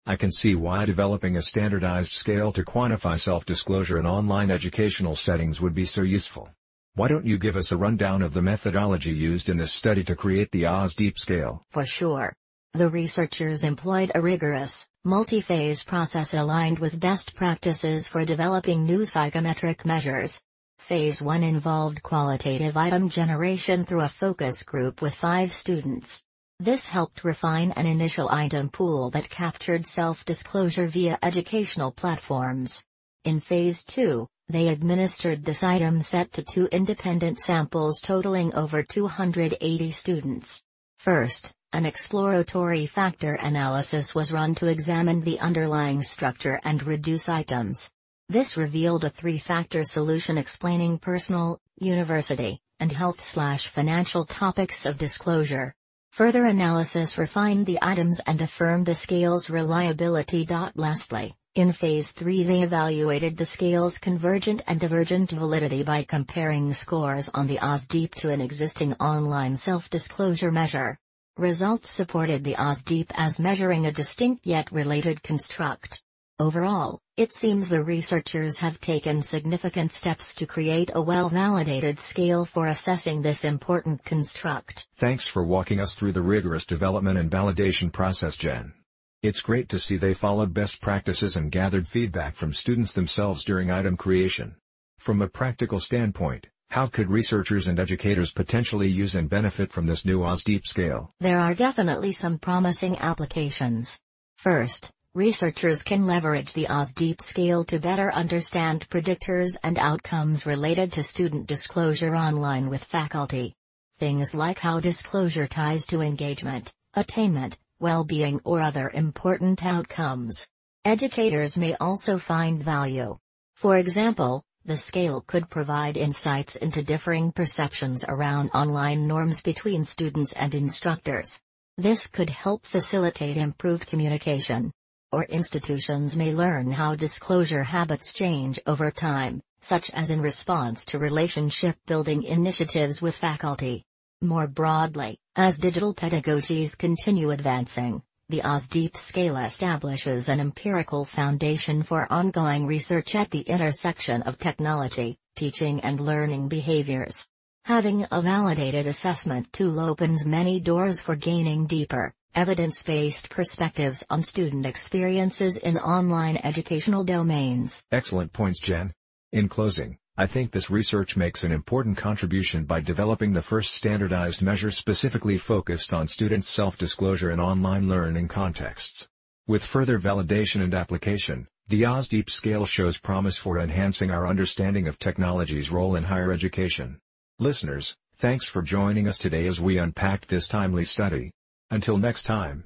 I 0.06 0.18
can 0.18 0.34
see 0.34 0.54
why 0.54 0.84
developing 0.84 1.38
a 1.38 1.42
standardized 1.42 2.12
scale 2.12 2.52
to 2.52 2.66
quantify 2.66 3.18
self-disclosure 3.18 3.98
in 3.98 4.06
online 4.06 4.52
educational 4.52 5.16
settings 5.16 5.62
would 5.62 5.74
be 5.74 5.86
so 5.86 6.02
useful. 6.02 6.50
Why 6.96 7.08
don't 7.08 7.26
you 7.26 7.38
give 7.38 7.56
us 7.56 7.72
a 7.72 7.78
rundown 7.78 8.22
of 8.22 8.34
the 8.34 8.42
methodology 8.42 9.14
used 9.14 9.48
in 9.48 9.56
this 9.56 9.72
study 9.72 10.04
to 10.04 10.16
create 10.18 10.52
the 10.52 10.64
OSDEP 10.64 11.18
scale? 11.18 11.64
For 11.72 11.86
sure. 11.86 12.34
The 12.74 12.90
researchers 12.90 13.64
employed 13.64 14.12
a 14.14 14.22
rigorous, 14.22 14.90
multi-phase 15.06 15.86
process 15.86 16.34
aligned 16.34 16.80
with 16.80 17.00
best 17.00 17.34
practices 17.34 18.10
for 18.10 18.26
developing 18.26 18.84
new 18.84 19.06
psychometric 19.06 19.86
measures. 19.86 20.42
Phase 20.82 21.22
1 21.22 21.44
involved 21.44 22.02
qualitative 22.02 22.76
item 22.76 23.08
generation 23.08 23.86
through 23.86 24.02
a 24.02 24.10
focus 24.10 24.64
group 24.64 25.00
with 25.00 25.14
five 25.14 25.54
students. 25.54 26.24
This 26.60 26.88
helped 26.88 27.24
refine 27.24 27.72
an 27.74 27.86
initial 27.86 28.28
item 28.30 28.68
pool 28.68 29.12
that 29.12 29.30
captured 29.30 29.86
self-disclosure 29.86 30.88
via 30.88 31.20
educational 31.22 31.92
platforms. 31.92 32.84
In 33.24 33.40
Phase 33.40 33.84
2, 33.86 34.28
they 34.50 34.68
administered 34.70 35.46
this 35.46 35.64
item 35.64 36.02
set 36.02 36.34
to 36.34 36.44
two 36.44 36.66
independent 36.72 37.40
samples 37.40 38.02
totaling 38.02 38.54
over 38.56 38.82
280 38.82 39.92
students. 39.92 40.64
First, 40.98 41.54
an 41.72 41.86
exploratory 41.86 42.88
factor 42.88 43.36
analysis 43.36 44.16
was 44.16 44.34
run 44.34 44.56
to 44.56 44.68
examine 44.68 45.22
the 45.22 45.40
underlying 45.40 46.02
structure 46.02 46.60
and 46.64 46.84
reduce 46.84 47.30
items. 47.30 47.92
This 48.32 48.56
revealed 48.56 49.04
a 49.04 49.10
three-factor 49.10 49.84
solution 49.84 50.38
explaining 50.38 51.00
personal, 51.00 51.60
university, 51.76 52.62
and 52.80 52.90
health-slash-financial 52.90 54.24
topics 54.24 54.86
of 54.86 54.98
disclosure. 54.98 55.74
Further 56.14 56.46
analysis 56.46 57.18
refined 57.18 57.66
the 57.66 57.78
items 57.82 58.22
and 58.22 58.40
affirmed 58.40 58.86
the 58.86 58.96
scale's 58.96 59.50
reliability. 59.50 60.48
Lastly, 60.76 61.36
in 61.56 61.74
Phase 61.74 62.14
3 62.14 62.44
they 62.44 62.62
evaluated 62.62 63.36
the 63.36 63.46
scale's 63.46 63.98
convergent 63.98 64.64
and 64.66 64.80
divergent 64.80 65.32
validity 65.32 65.84
by 65.84 66.04
comparing 66.04 66.74
scores 66.74 67.28
on 67.34 67.48
the 67.48 67.58
OSDEP 67.58 68.16
to 68.16 68.30
an 68.30 68.40
existing 68.40 68.94
online 68.94 69.58
self-disclosure 69.58 70.52
measure. 70.52 70.98
Results 71.36 71.90
supported 71.90 72.46
the 72.46 72.56
OSDEP 72.56 73.08
as 73.14 73.42
measuring 73.42 73.88
a 73.88 73.92
distinct 73.92 74.46
yet 74.46 74.72
related 74.72 75.22
construct. 75.22 76.02
Overall, 76.42 76.98
it 77.18 77.32
seems 77.32 77.70
the 77.70 77.84
researchers 77.84 78.58
have 78.58 78.80
taken 78.80 79.22
significant 79.22 79.92
steps 79.92 80.34
to 80.34 80.48
create 80.48 80.90
a 80.96 81.00
well-validated 81.00 82.00
scale 82.00 82.46
for 82.46 82.66
assessing 82.66 83.22
this 83.22 83.46
important 83.46 84.04
construct. 84.04 84.88
Thanks 84.96 85.28
for 85.28 85.44
walking 85.44 85.80
us 85.80 85.94
through 85.94 86.14
the 86.14 86.24
rigorous 86.24 86.66
development 86.66 87.20
and 87.20 87.30
validation 87.30 87.92
process 87.92 88.38
Jen. 88.38 88.74
It's 89.22 89.40
great 89.40 89.70
to 89.70 89.78
see 89.78 89.98
they 89.98 90.16
followed 90.16 90.52
best 90.52 90.82
practices 90.82 91.36
and 91.36 91.52
gathered 91.52 91.88
feedback 91.88 92.34
from 92.34 92.56
students 92.56 92.94
themselves 92.94 93.46
during 93.46 93.70
item 93.70 93.96
creation. 93.96 94.56
From 94.98 95.22
a 95.22 95.28
practical 95.28 95.80
standpoint, 95.80 96.48
how 96.72 96.88
could 96.88 97.12
researchers 97.12 97.68
and 97.68 97.80
educators 97.80 98.32
potentially 98.32 98.88
use 98.88 99.14
and 99.14 99.30
benefit 99.30 99.72
from 99.72 99.86
this 99.86 100.06
new 100.06 100.22
OSDEP 100.22 100.66
scale? 100.66 101.14
There 101.20 101.38
are 101.38 101.54
definitely 101.54 102.14
some 102.14 102.40
promising 102.40 102.98
applications. 102.98 104.02
First, 104.38 104.92
Researchers 105.14 105.84
can 105.84 106.06
leverage 106.06 106.54
the 106.54 106.68
OSDEP 106.68 107.22
scale 107.22 107.66
to 107.66 107.80
better 107.80 108.14
understand 108.14 108.88
predictors 108.88 109.58
and 109.62 109.78
outcomes 109.78 110.46
related 110.46 110.94
to 110.94 111.04
student 111.04 111.48
disclosure 111.48 112.16
online 112.16 112.70
with 112.70 112.86
faculty. 112.86 113.54
Things 114.00 114.34
like 114.34 114.60
how 114.60 114.80
disclosure 114.80 115.48
ties 115.48 115.86
to 115.88 116.00
engagement, 116.00 116.72
attainment, 116.94 117.60
well-being 117.82 118.40
or 118.46 118.62
other 118.62 118.90
important 118.94 119.66
outcomes. 119.66 120.48
Educators 120.86 121.58
may 121.58 121.76
also 121.76 122.18
find 122.18 122.64
value. 122.64 123.18
For 123.56 123.76
example, 123.76 124.46
The 124.64 124.78
scale 124.78 125.22
could 125.22 125.50
provide 125.50 125.98
insights 125.98 126.56
into 126.56 126.84
differing 126.84 127.32
perceptions 127.32 128.06
around 128.08 128.52
online 128.54 129.08
norms 129.08 129.42
between 129.42 129.84
students 129.84 130.34
and 130.34 130.54
instructors. 130.54 131.40
This 131.78 132.06
could 132.06 132.30
help 132.30 132.68
facilitate 132.68 133.38
improved 133.38 133.88
communication. 133.88 134.72
Or 135.14 135.26
institutions 135.26 136.16
may 136.16 136.34
learn 136.34 136.72
how 136.72 136.96
disclosure 136.96 137.64
habits 137.64 138.14
change 138.14 138.60
over 138.66 138.90
time, 138.92 139.42
such 139.60 139.92
as 139.92 140.10
in 140.10 140.22
response 140.22 140.86
to 140.86 141.00
relationship 141.00 141.76
building 141.86 142.24
initiatives 142.24 143.02
with 143.02 143.18
faculty. 143.18 143.84
More 144.22 144.48
broadly, 144.48 145.20
as 145.36 145.58
digital 145.58 145.94
pedagogies 145.94 146.78
continue 146.78 147.32
advancing, 147.32 148.02
the 148.30 148.40
OSDEP 148.40 148.96
Scale 148.96 149.36
establishes 149.36 150.30
an 150.30 150.40
empirical 150.40 151.04
foundation 151.04 151.84
for 151.84 152.08
ongoing 152.10 152.66
research 152.66 153.14
at 153.14 153.32
the 153.32 153.42
intersection 153.42 154.22
of 154.22 154.38
technology, 154.38 155.18
teaching 155.36 155.82
and 155.82 156.00
learning 156.00 156.48
behaviors. 156.48 157.28
Having 157.66 158.08
a 158.12 158.22
validated 158.22 158.88
assessment 158.88 159.52
tool 159.52 159.82
opens 159.82 160.26
many 160.26 160.62
doors 160.62 161.02
for 161.02 161.18
gaining 161.18 161.66
deeper, 161.66 162.14
evidence-based 162.36 163.30
perspectives 163.30 164.06
on 164.10 164.24
student 164.24 164.66
experiences 164.66 165.58
in 165.58 165.78
online 165.78 166.38
educational 166.44 167.04
domains. 167.04 167.86
Excellent 167.92 168.34
points 168.34 168.60
Jen. 168.60 168.94
In 169.32 169.48
closing, 169.48 169.98
I 170.18 170.28
think 170.28 170.52
this 170.52 170.70
research 170.70 171.16
makes 171.16 171.44
an 171.44 171.52
important 171.52 171.98
contribution 171.98 172.66
by 172.66 172.82
developing 172.82 173.34
the 173.34 173.42
first 173.42 173.74
standardized 173.74 174.42
measure 174.42 174.70
specifically 174.70 175.38
focused 175.38 175.94
on 175.94 176.08
students' 176.08 176.50
self-disclosure 176.50 177.32
in 177.32 177.40
online 177.40 177.88
learning 177.88 178.28
contexts. 178.28 179.08
With 179.48 179.64
further 179.64 180.00
validation 180.00 180.62
and 180.62 180.74
application, 180.74 181.48
the 181.68 181.84
OSDEP 181.84 182.30
scale 182.30 182.66
shows 182.66 182.98
promise 182.98 183.38
for 183.38 183.58
enhancing 183.58 184.12
our 184.12 184.28
understanding 184.28 184.88
of 184.88 185.00
technology's 185.00 185.72
role 185.72 185.96
in 185.96 186.04
higher 186.04 186.32
education. 186.32 187.00
Listeners, 187.40 187.96
thanks 188.18 188.46
for 188.46 188.62
joining 188.62 189.08
us 189.08 189.18
today 189.18 189.48
as 189.48 189.60
we 189.60 189.78
unpacked 189.78 190.28
this 190.28 190.48
timely 190.48 190.86
study. 190.86 191.32
Until 191.72 191.98
next 191.98 192.24
time. 192.24 192.66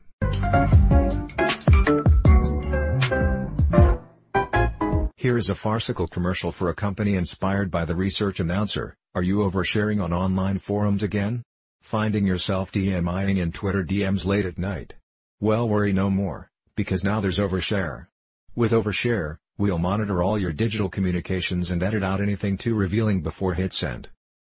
Here 5.16 5.38
is 5.38 5.50
a 5.50 5.56
farcical 5.56 6.08
commercial 6.08 6.52
for 6.52 6.70
a 6.70 6.76
company 6.76 7.16
inspired 7.16 7.72
by 7.72 7.86
the 7.86 7.96
research 7.96 8.40
announcer, 8.40 8.96
are 9.14 9.24
you 9.24 9.38
oversharing 9.38 10.04
on 10.04 10.12
online 10.12 10.60
forums 10.60 11.04
again? 11.04 11.44
Finding 11.82 12.26
yourself 12.26 12.72
DMIing 12.72 13.38
in 13.38 13.52
Twitter 13.52 13.84
DMs 13.84 14.26
late 14.26 14.46
at 14.46 14.58
night? 14.58 14.96
Well 15.40 15.70
worry 15.70 15.94
no 15.94 16.10
more, 16.10 16.50
because 16.76 17.04
now 17.04 17.22
there's 17.22 17.40
Overshare. 17.40 18.08
With 18.56 18.72
Overshare, 18.72 19.38
we'll 19.58 19.78
monitor 19.78 20.24
all 20.24 20.40
your 20.40 20.52
digital 20.52 20.90
communications 20.90 21.70
and 21.70 21.84
edit 21.84 22.04
out 22.04 22.22
anything 22.22 22.58
too 22.58 22.74
revealing 22.74 23.22
before 23.22 23.54
hit 23.54 23.74
send. 23.74 24.10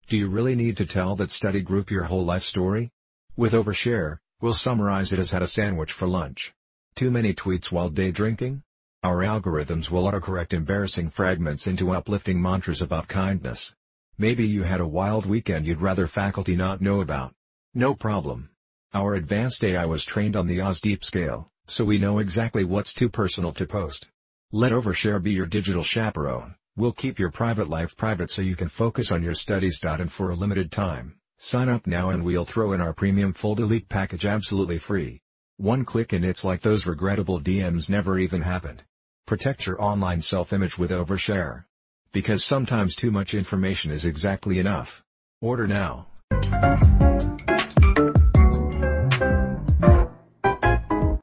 Do 0.07 0.17
you 0.17 0.29
really 0.29 0.55
need 0.55 0.77
to 0.77 0.85
tell 0.85 1.15
that 1.15 1.31
study 1.31 1.61
group 1.61 1.89
your 1.89 2.03
whole 2.03 2.23
life 2.23 2.43
story? 2.43 2.91
With 3.35 3.53
Overshare, 3.53 4.17
we'll 4.43 4.53
summarize 4.53 5.13
it 5.13 5.19
as 5.19 5.31
had 5.31 5.41
a 5.41 5.47
sandwich 5.47 5.93
for 5.93 6.05
lunch. 6.05 6.53
Too 6.95 7.09
many 7.09 7.33
tweets 7.33 7.71
while 7.71 7.89
day 7.89 8.11
drinking? 8.11 8.61
Our 9.01 9.19
algorithms 9.19 9.89
will 9.89 10.03
autocorrect 10.03 10.51
embarrassing 10.51 11.11
fragments 11.11 11.65
into 11.65 11.91
uplifting 11.91 12.41
mantras 12.41 12.81
about 12.81 13.07
kindness. 13.07 13.73
Maybe 14.17 14.45
you 14.45 14.63
had 14.63 14.81
a 14.81 14.85
wild 14.85 15.25
weekend 15.25 15.65
you'd 15.65 15.79
rather 15.79 16.07
faculty 16.07 16.57
not 16.57 16.81
know 16.81 16.99
about. 16.99 17.33
No 17.73 17.95
problem. 17.95 18.49
Our 18.93 19.15
advanced 19.15 19.63
AI 19.63 19.85
was 19.85 20.03
trained 20.03 20.35
on 20.35 20.47
the 20.47 20.57
OSDEP 20.57 21.05
scale, 21.05 21.49
so 21.65 21.85
we 21.85 21.97
know 21.97 22.19
exactly 22.19 22.65
what's 22.65 22.93
too 22.93 23.07
personal 23.07 23.53
to 23.53 23.65
post. 23.65 24.07
Let 24.51 24.73
Overshare 24.73 25.23
be 25.23 25.31
your 25.31 25.45
digital 25.45 25.83
chaperone. 25.83 26.55
We'll 26.75 26.91
keep 26.91 27.17
your 27.17 27.31
private 27.31 27.69
life 27.69 27.95
private 27.95 28.29
so 28.29 28.41
you 28.41 28.57
can 28.57 28.67
focus 28.67 29.09
on 29.09 29.23
your 29.23 29.35
studies. 29.35 29.79
And 29.83 30.11
for 30.11 30.31
a 30.31 30.35
limited 30.35 30.69
time, 30.69 31.15
sign 31.43 31.67
up 31.67 31.85
now 31.85 32.09
and 32.09 32.23
we'll 32.23 32.45
throw 32.45 32.71
in 32.71 32.79
our 32.79 32.93
premium 32.93 33.33
full 33.33 33.53
delete 33.53 33.89
package 33.89 34.25
absolutely 34.25 34.79
free. 34.79 35.19
One 35.57 35.83
click 35.83 36.13
and 36.13 36.23
it's 36.23 36.45
like 36.45 36.61
those 36.61 36.85
regrettable 36.85 37.41
DMs 37.41 37.89
never 37.89 38.17
even 38.17 38.41
happened. 38.41 38.83
Protect 39.27 39.65
your 39.65 39.81
online 39.81 40.21
self-image 40.21 40.77
with 40.77 40.89
Overshare. 40.89 41.65
Because 42.13 42.45
sometimes 42.45 42.95
too 42.95 43.11
much 43.11 43.33
information 43.33 43.91
is 43.91 44.05
exactly 44.05 44.57
enough. 44.57 45.03
Order 45.41 45.67
now. 45.67 46.07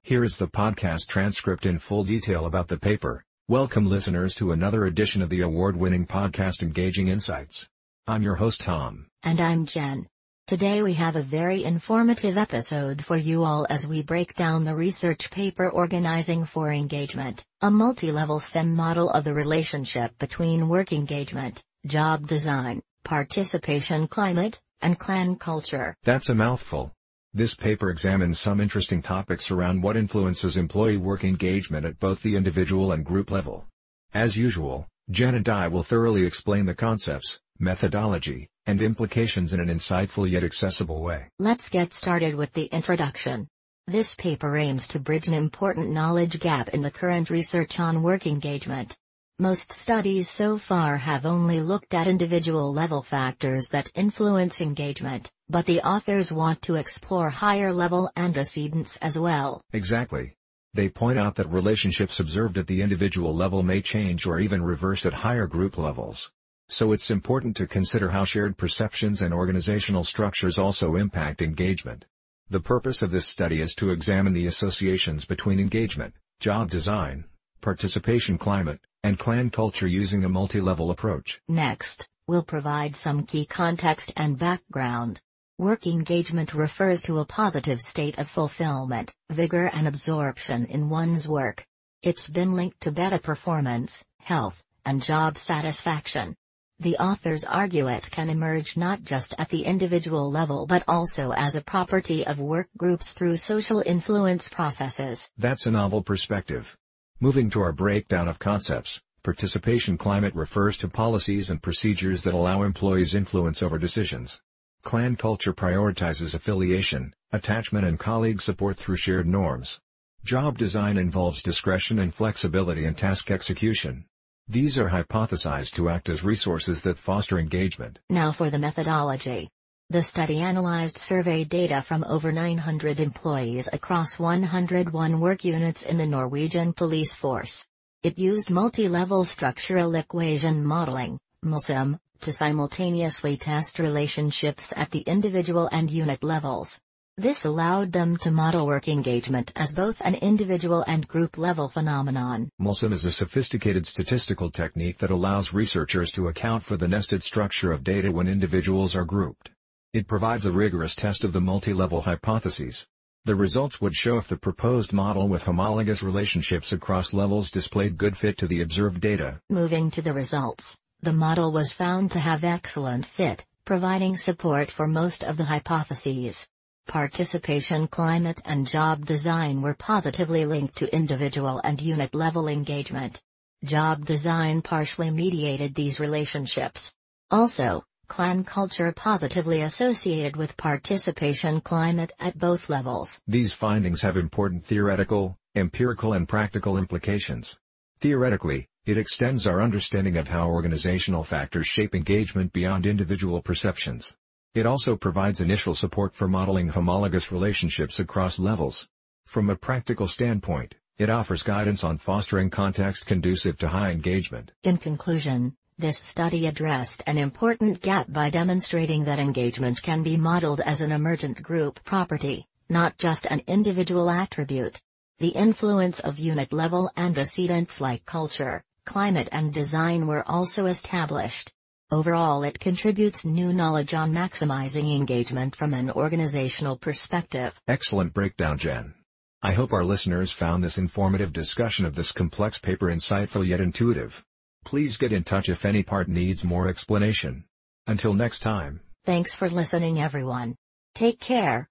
Here 0.02 0.22
is 0.22 0.36
the 0.36 0.48
podcast 0.48 1.06
transcript 1.08 1.64
in 1.64 1.78
full 1.78 2.04
detail 2.04 2.44
about 2.44 2.68
the 2.68 2.78
paper. 2.78 3.24
Welcome 3.48 3.86
listeners 3.86 4.34
to 4.34 4.52
another 4.52 4.84
edition 4.84 5.22
of 5.22 5.30
the 5.30 5.40
award-winning 5.40 6.06
podcast 6.06 6.62
Engaging 6.62 7.08
Insights. 7.08 7.68
I'm 8.06 8.22
your 8.22 8.36
host 8.36 8.60
Tom. 8.60 9.09
And 9.22 9.38
I'm 9.38 9.66
Jen. 9.66 10.06
Today 10.46 10.82
we 10.82 10.94
have 10.94 11.14
a 11.14 11.22
very 11.22 11.62
informative 11.62 12.38
episode 12.38 13.04
for 13.04 13.18
you 13.18 13.44
all 13.44 13.66
as 13.68 13.86
we 13.86 14.02
break 14.02 14.32
down 14.34 14.64
the 14.64 14.74
research 14.74 15.30
paper 15.30 15.68
Organizing 15.68 16.46
for 16.46 16.72
Engagement, 16.72 17.44
a 17.60 17.70
multi-level 17.70 18.40
SEM 18.40 18.74
model 18.74 19.10
of 19.10 19.24
the 19.24 19.34
relationship 19.34 20.18
between 20.18 20.70
work 20.70 20.94
engagement, 20.94 21.62
job 21.84 22.26
design, 22.26 22.80
participation 23.04 24.08
climate, 24.08 24.58
and 24.80 24.98
clan 24.98 25.36
culture. 25.36 25.94
That's 26.02 26.30
a 26.30 26.34
mouthful. 26.34 26.90
This 27.34 27.54
paper 27.54 27.90
examines 27.90 28.40
some 28.40 28.58
interesting 28.58 29.02
topics 29.02 29.50
around 29.50 29.82
what 29.82 29.98
influences 29.98 30.56
employee 30.56 30.96
work 30.96 31.24
engagement 31.24 31.84
at 31.84 32.00
both 32.00 32.22
the 32.22 32.36
individual 32.36 32.90
and 32.90 33.04
group 33.04 33.30
level. 33.30 33.66
As 34.14 34.38
usual, 34.38 34.88
Jen 35.10 35.34
and 35.34 35.48
I 35.48 35.68
will 35.68 35.82
thoroughly 35.82 36.24
explain 36.24 36.64
the 36.64 36.74
concepts, 36.74 37.38
methodology, 37.58 38.48
and 38.70 38.80
implications 38.80 39.52
in 39.52 39.60
an 39.60 39.68
insightful 39.68 40.30
yet 40.30 40.44
accessible 40.44 41.02
way. 41.02 41.28
Let's 41.38 41.68
get 41.68 41.92
started 41.92 42.36
with 42.36 42.52
the 42.52 42.66
introduction. 42.66 43.48
This 43.88 44.14
paper 44.14 44.56
aims 44.56 44.86
to 44.88 45.00
bridge 45.00 45.26
an 45.26 45.34
important 45.34 45.90
knowledge 45.90 46.38
gap 46.38 46.68
in 46.68 46.80
the 46.80 46.90
current 46.90 47.28
research 47.28 47.80
on 47.80 48.02
work 48.02 48.26
engagement. 48.26 48.96
Most 49.40 49.72
studies 49.72 50.28
so 50.28 50.58
far 50.58 50.98
have 50.98 51.26
only 51.26 51.60
looked 51.60 51.94
at 51.94 52.06
individual 52.06 52.72
level 52.72 53.02
factors 53.02 53.70
that 53.70 53.90
influence 53.96 54.60
engagement, 54.60 55.30
but 55.48 55.66
the 55.66 55.80
authors 55.80 56.30
want 56.30 56.62
to 56.62 56.76
explore 56.76 57.30
higher 57.30 57.72
level 57.72 58.08
antecedents 58.16 58.98
as 58.98 59.18
well. 59.18 59.60
Exactly. 59.72 60.36
They 60.74 60.88
point 60.88 61.18
out 61.18 61.34
that 61.34 61.50
relationships 61.50 62.20
observed 62.20 62.56
at 62.56 62.68
the 62.68 62.82
individual 62.82 63.34
level 63.34 63.64
may 63.64 63.82
change 63.82 64.26
or 64.26 64.38
even 64.38 64.62
reverse 64.62 65.04
at 65.04 65.14
higher 65.14 65.48
group 65.48 65.76
levels. 65.76 66.30
So 66.72 66.92
it's 66.92 67.10
important 67.10 67.56
to 67.56 67.66
consider 67.66 68.10
how 68.10 68.24
shared 68.24 68.56
perceptions 68.56 69.20
and 69.20 69.34
organizational 69.34 70.04
structures 70.04 70.56
also 70.56 70.94
impact 70.94 71.42
engagement. 71.42 72.04
The 72.48 72.60
purpose 72.60 73.02
of 73.02 73.10
this 73.10 73.26
study 73.26 73.60
is 73.60 73.74
to 73.74 73.90
examine 73.90 74.34
the 74.34 74.46
associations 74.46 75.24
between 75.24 75.58
engagement, 75.58 76.14
job 76.38 76.70
design, 76.70 77.24
participation 77.60 78.38
climate, 78.38 78.78
and 79.02 79.18
clan 79.18 79.50
culture 79.50 79.88
using 79.88 80.22
a 80.22 80.28
multi-level 80.28 80.92
approach. 80.92 81.40
Next, 81.48 82.06
we'll 82.28 82.44
provide 82.44 82.94
some 82.94 83.26
key 83.26 83.46
context 83.46 84.12
and 84.16 84.38
background. 84.38 85.20
Work 85.58 85.88
engagement 85.88 86.54
refers 86.54 87.02
to 87.02 87.18
a 87.18 87.24
positive 87.24 87.80
state 87.80 88.16
of 88.16 88.28
fulfillment, 88.28 89.12
vigor 89.28 89.68
and 89.74 89.88
absorption 89.88 90.66
in 90.66 90.88
one's 90.88 91.26
work. 91.26 91.66
It's 92.00 92.28
been 92.28 92.52
linked 92.54 92.80
to 92.82 92.92
better 92.92 93.18
performance, 93.18 94.04
health, 94.20 94.62
and 94.86 95.02
job 95.02 95.36
satisfaction. 95.36 96.36
The 96.80 96.96
authors 96.96 97.44
argue 97.44 97.88
it 97.88 98.10
can 98.10 98.30
emerge 98.30 98.78
not 98.78 99.02
just 99.02 99.34
at 99.36 99.50
the 99.50 99.66
individual 99.66 100.30
level 100.30 100.64
but 100.64 100.82
also 100.88 101.30
as 101.32 101.54
a 101.54 101.60
property 101.60 102.26
of 102.26 102.38
work 102.38 102.68
groups 102.78 103.12
through 103.12 103.36
social 103.36 103.82
influence 103.84 104.48
processes. 104.48 105.30
That's 105.36 105.66
a 105.66 105.70
novel 105.70 106.02
perspective. 106.02 106.78
Moving 107.20 107.50
to 107.50 107.60
our 107.60 107.74
breakdown 107.74 108.28
of 108.28 108.38
concepts, 108.38 109.02
participation 109.22 109.98
climate 109.98 110.34
refers 110.34 110.78
to 110.78 110.88
policies 110.88 111.50
and 111.50 111.62
procedures 111.62 112.22
that 112.22 112.32
allow 112.32 112.62
employees 112.62 113.14
influence 113.14 113.62
over 113.62 113.76
decisions. 113.76 114.40
Clan 114.82 115.16
culture 115.16 115.52
prioritizes 115.52 116.32
affiliation, 116.32 117.12
attachment 117.30 117.84
and 117.84 117.98
colleague 117.98 118.40
support 118.40 118.78
through 118.78 118.96
shared 118.96 119.26
norms. 119.26 119.80
Job 120.24 120.56
design 120.56 120.96
involves 120.96 121.42
discretion 121.42 121.98
and 121.98 122.14
flexibility 122.14 122.86
in 122.86 122.94
task 122.94 123.30
execution. 123.30 124.06
These 124.50 124.78
are 124.78 124.90
hypothesized 124.90 125.74
to 125.74 125.88
act 125.90 126.08
as 126.08 126.24
resources 126.24 126.82
that 126.82 126.98
foster 126.98 127.38
engagement. 127.38 128.00
Now 128.10 128.32
for 128.32 128.50
the 128.50 128.58
methodology. 128.58 129.48
The 129.90 130.02
study 130.02 130.40
analyzed 130.40 130.98
survey 130.98 131.44
data 131.44 131.82
from 131.82 132.02
over 132.08 132.32
900 132.32 132.98
employees 132.98 133.68
across 133.72 134.18
101 134.18 135.20
work 135.20 135.44
units 135.44 135.84
in 135.84 135.98
the 135.98 136.06
Norwegian 136.06 136.72
police 136.72 137.14
force. 137.14 137.68
It 138.02 138.18
used 138.18 138.50
multi-level 138.50 139.24
structural 139.24 139.94
equation 139.94 140.64
modeling, 140.64 141.20
MLSEM, 141.44 142.00
to 142.22 142.32
simultaneously 142.32 143.36
test 143.36 143.78
relationships 143.78 144.72
at 144.76 144.90
the 144.90 145.02
individual 145.02 145.68
and 145.70 145.88
unit 145.88 146.24
levels. 146.24 146.80
This 147.20 147.44
allowed 147.44 147.92
them 147.92 148.16
to 148.22 148.30
model 148.30 148.66
work 148.66 148.88
engagement 148.88 149.52
as 149.54 149.74
both 149.74 150.00
an 150.00 150.14
individual 150.14 150.82
and 150.86 151.06
group 151.06 151.36
level 151.36 151.68
phenomenon. 151.68 152.48
MLSEM 152.58 152.94
is 152.94 153.04
a 153.04 153.12
sophisticated 153.12 153.86
statistical 153.86 154.50
technique 154.50 154.96
that 155.00 155.10
allows 155.10 155.52
researchers 155.52 156.10
to 156.12 156.28
account 156.28 156.62
for 156.62 156.78
the 156.78 156.88
nested 156.88 157.22
structure 157.22 157.72
of 157.72 157.84
data 157.84 158.10
when 158.10 158.26
individuals 158.26 158.96
are 158.96 159.04
grouped. 159.04 159.50
It 159.92 160.08
provides 160.08 160.46
a 160.46 160.50
rigorous 160.50 160.94
test 160.94 161.22
of 161.22 161.34
the 161.34 161.42
multi-level 161.42 162.00
hypotheses. 162.00 162.86
The 163.26 163.34
results 163.34 163.82
would 163.82 163.94
show 163.94 164.16
if 164.16 164.26
the 164.26 164.38
proposed 164.38 164.94
model 164.94 165.28
with 165.28 165.42
homologous 165.42 166.02
relationships 166.02 166.72
across 166.72 167.12
levels 167.12 167.50
displayed 167.50 167.98
good 167.98 168.16
fit 168.16 168.38
to 168.38 168.46
the 168.46 168.62
observed 168.62 168.98
data. 168.98 169.42
Moving 169.50 169.90
to 169.90 170.00
the 170.00 170.14
results, 170.14 170.80
the 171.02 171.12
model 171.12 171.52
was 171.52 171.70
found 171.70 172.12
to 172.12 172.18
have 172.18 172.44
excellent 172.44 173.04
fit, 173.04 173.44
providing 173.66 174.16
support 174.16 174.70
for 174.70 174.86
most 174.86 175.22
of 175.22 175.36
the 175.36 175.44
hypotheses. 175.44 176.48
Participation 176.90 177.86
climate 177.86 178.42
and 178.44 178.66
job 178.66 179.06
design 179.06 179.62
were 179.62 179.74
positively 179.74 180.44
linked 180.44 180.74
to 180.78 180.92
individual 180.92 181.60
and 181.62 181.80
unit 181.80 182.16
level 182.16 182.48
engagement. 182.48 183.22
Job 183.64 184.04
design 184.04 184.60
partially 184.60 185.12
mediated 185.12 185.76
these 185.76 186.00
relationships. 186.00 186.92
Also, 187.30 187.84
clan 188.08 188.42
culture 188.42 188.90
positively 188.90 189.60
associated 189.60 190.34
with 190.34 190.56
participation 190.56 191.60
climate 191.60 192.10
at 192.18 192.36
both 192.36 192.68
levels. 192.68 193.22
These 193.24 193.52
findings 193.52 194.00
have 194.00 194.16
important 194.16 194.64
theoretical, 194.64 195.36
empirical 195.54 196.12
and 196.12 196.28
practical 196.28 196.76
implications. 196.76 197.56
Theoretically, 198.00 198.66
it 198.84 198.98
extends 198.98 199.46
our 199.46 199.62
understanding 199.62 200.16
of 200.16 200.26
how 200.26 200.48
organizational 200.48 201.22
factors 201.22 201.68
shape 201.68 201.94
engagement 201.94 202.52
beyond 202.52 202.84
individual 202.84 203.42
perceptions. 203.42 204.16
It 204.52 204.66
also 204.66 204.96
provides 204.96 205.40
initial 205.40 205.76
support 205.76 206.12
for 206.12 206.26
modeling 206.26 206.70
homologous 206.70 207.30
relationships 207.30 208.00
across 208.00 208.40
levels. 208.40 208.88
From 209.24 209.48
a 209.48 209.54
practical 209.54 210.08
standpoint, 210.08 210.74
it 210.98 211.08
offers 211.08 211.44
guidance 211.44 211.84
on 211.84 211.98
fostering 211.98 212.50
context 212.50 213.06
conducive 213.06 213.58
to 213.58 213.68
high 213.68 213.92
engagement. 213.92 214.50
In 214.64 214.76
conclusion, 214.76 215.54
this 215.78 215.98
study 215.98 216.48
addressed 216.48 217.00
an 217.06 217.16
important 217.16 217.80
gap 217.80 218.12
by 218.12 218.28
demonstrating 218.28 219.04
that 219.04 219.20
engagement 219.20 219.80
can 219.82 220.02
be 220.02 220.16
modeled 220.16 220.60
as 220.62 220.80
an 220.80 220.90
emergent 220.90 221.40
group 221.44 221.84
property, 221.84 222.44
not 222.68 222.98
just 222.98 223.26
an 223.26 223.42
individual 223.46 224.10
attribute. 224.10 224.80
The 225.20 225.28
influence 225.28 226.00
of 226.00 226.18
unit 226.18 226.52
level 226.52 226.90
antecedents 226.96 227.80
like 227.80 228.04
culture, 228.04 228.64
climate 228.84 229.28
and 229.30 229.54
design 229.54 230.08
were 230.08 230.28
also 230.28 230.66
established. 230.66 231.52
Overall 231.92 232.44
it 232.44 232.60
contributes 232.60 233.24
new 233.24 233.52
knowledge 233.52 233.94
on 233.94 234.12
maximizing 234.12 234.94
engagement 234.94 235.56
from 235.56 235.74
an 235.74 235.90
organizational 235.90 236.76
perspective. 236.76 237.60
Excellent 237.66 238.14
breakdown 238.14 238.58
Jen. 238.58 238.94
I 239.42 239.52
hope 239.52 239.72
our 239.72 239.82
listeners 239.82 240.30
found 240.30 240.62
this 240.62 240.78
informative 240.78 241.32
discussion 241.32 241.84
of 241.84 241.96
this 241.96 242.12
complex 242.12 242.58
paper 242.58 242.86
insightful 242.86 243.44
yet 243.44 243.60
intuitive. 243.60 244.24
Please 244.64 244.96
get 244.98 245.12
in 245.12 245.24
touch 245.24 245.48
if 245.48 245.64
any 245.64 245.82
part 245.82 246.08
needs 246.08 246.44
more 246.44 246.68
explanation. 246.68 247.44
Until 247.88 248.14
next 248.14 248.38
time. 248.38 248.80
Thanks 249.04 249.34
for 249.34 249.48
listening 249.48 250.00
everyone. 250.00 250.54
Take 250.94 251.18
care. 251.18 251.68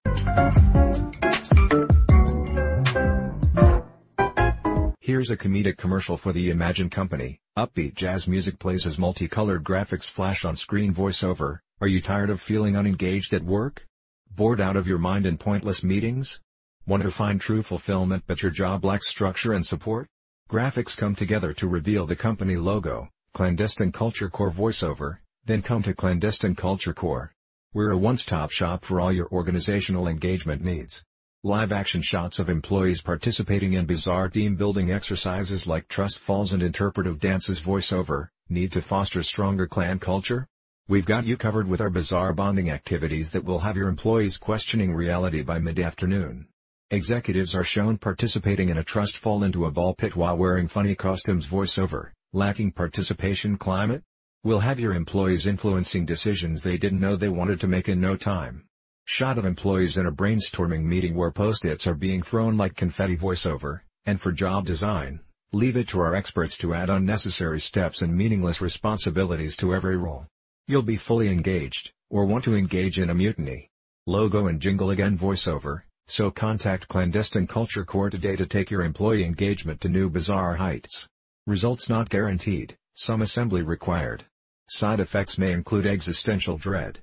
Here's 4.99 5.29
a 5.29 5.37
comedic 5.37 5.77
commercial 5.77 6.17
for 6.17 6.33
the 6.33 6.49
Imagine 6.49 6.89
Company. 6.89 7.39
Upbeat 7.59 7.93
jazz 7.93 8.25
music 8.25 8.57
plays 8.57 8.87
as 8.87 8.97
multicolored 8.97 9.65
graphics 9.65 10.09
flash 10.09 10.45
on 10.45 10.55
screen 10.55 10.93
voiceover. 10.93 11.59
Are 11.81 11.89
you 11.89 11.99
tired 11.99 12.29
of 12.29 12.39
feeling 12.39 12.77
unengaged 12.77 13.33
at 13.33 13.43
work? 13.43 13.85
Bored 14.33 14.61
out 14.61 14.77
of 14.77 14.87
your 14.87 14.97
mind 14.97 15.25
in 15.25 15.37
pointless 15.37 15.83
meetings? 15.83 16.39
Want 16.87 17.03
to 17.03 17.11
find 17.11 17.41
true 17.41 17.61
fulfillment 17.61 18.23
but 18.25 18.41
your 18.41 18.51
job 18.51 18.85
lacks 18.85 19.09
structure 19.09 19.51
and 19.51 19.65
support? 19.65 20.07
Graphics 20.49 20.95
come 20.95 21.15
together 21.15 21.51
to 21.55 21.67
reveal 21.67 22.05
the 22.05 22.15
company 22.15 22.55
logo, 22.55 23.09
Clandestine 23.33 23.91
Culture 23.91 24.29
Core 24.29 24.51
voiceover, 24.51 25.17
then 25.43 25.61
come 25.61 25.83
to 25.83 25.93
Clandestine 25.93 26.55
Culture 26.55 26.93
Core. 26.93 27.33
We're 27.73 27.91
a 27.91 27.97
one-stop 27.97 28.51
shop 28.51 28.85
for 28.85 29.01
all 29.01 29.11
your 29.11 29.27
organizational 29.33 30.07
engagement 30.07 30.63
needs. 30.63 31.03
Live-action 31.45 32.01
shots 32.01 32.37
of 32.37 32.49
employees 32.49 33.01
participating 33.01 33.71
in 33.71 33.85
bizarre 33.85 34.27
team-building 34.27 34.91
exercises 34.91 35.67
like 35.67 35.87
trust 35.87 36.19
falls 36.19 36.51
and 36.51 36.61
interpretive 36.61 37.17
dances 37.17 37.61
voiceover, 37.61 38.27
need 38.49 38.73
to 38.73 38.81
foster 38.81 39.23
stronger 39.23 39.65
clan 39.65 39.99
culture? 39.99 40.45
We've 40.89 41.05
got 41.05 41.25
you 41.25 41.37
covered 41.37 41.69
with 41.69 41.79
our 41.79 41.89
bizarre 41.89 42.33
bonding 42.33 42.69
activities 42.69 43.31
that 43.31 43.45
will 43.45 43.59
have 43.59 43.77
your 43.77 43.87
employees 43.87 44.35
questioning 44.35 44.93
reality 44.93 45.41
by 45.41 45.59
mid-afternoon. 45.59 46.49
Executives 46.91 47.55
are 47.55 47.63
shown 47.63 47.97
participating 47.97 48.67
in 48.67 48.77
a 48.77 48.83
trust 48.83 49.17
fall 49.17 49.45
into 49.45 49.65
a 49.65 49.71
ball 49.71 49.93
pit 49.93 50.17
while 50.17 50.35
wearing 50.35 50.67
funny 50.67 50.93
costumes 50.93 51.47
voiceover, 51.47 52.11
lacking 52.33 52.73
participation 52.73 53.57
climate? 53.57 54.03
We'll 54.43 54.59
have 54.59 54.77
your 54.77 54.93
employees 54.93 55.47
influencing 55.47 56.05
decisions 56.05 56.63
they 56.63 56.77
didn't 56.77 56.99
know 56.99 57.15
they 57.15 57.29
wanted 57.29 57.61
to 57.61 57.67
make 57.69 57.87
in 57.87 58.01
no 58.01 58.17
time. 58.17 58.65
Shot 59.11 59.39
of 59.39 59.45
employees 59.45 59.97
in 59.97 60.05
a 60.05 60.11
brainstorming 60.11 60.83
meeting 60.83 61.15
where 61.15 61.31
post-its 61.31 61.87
are 61.87 61.95
being 61.95 62.21
thrown 62.21 62.57
like 62.57 62.75
confetti 62.75 63.17
voiceover, 63.17 63.79
and 64.05 64.21
for 64.21 64.31
job 64.31 64.67
design, 64.67 65.21
leave 65.51 65.75
it 65.75 65.87
to 65.87 65.99
our 65.99 66.13
experts 66.13 66.59
to 66.59 66.75
add 66.75 66.91
unnecessary 66.91 67.59
steps 67.59 68.03
and 68.03 68.15
meaningless 68.15 68.61
responsibilities 68.61 69.57
to 69.57 69.73
every 69.73 69.97
role. 69.97 70.27
You'll 70.67 70.83
be 70.83 70.95
fully 70.95 71.29
engaged, 71.29 71.91
or 72.11 72.25
want 72.25 72.43
to 72.43 72.55
engage 72.55 72.99
in 72.99 73.09
a 73.09 73.15
mutiny. 73.15 73.71
Logo 74.05 74.45
and 74.45 74.61
jingle 74.61 74.91
again 74.91 75.17
voiceover, 75.17 75.81
so 76.05 76.29
contact 76.29 76.87
Clandestine 76.87 77.47
Culture 77.47 77.85
Core 77.85 78.11
today 78.11 78.35
to 78.35 78.45
take 78.45 78.69
your 78.69 78.83
employee 78.83 79.25
engagement 79.25 79.81
to 79.81 79.89
new 79.89 80.11
bizarre 80.11 80.57
heights. 80.57 81.07
Results 81.47 81.89
not 81.89 82.09
guaranteed, 82.09 82.77
some 82.93 83.23
assembly 83.23 83.63
required. 83.63 84.25
Side 84.69 84.99
effects 84.99 85.39
may 85.39 85.51
include 85.51 85.87
existential 85.87 86.59
dread. 86.59 86.99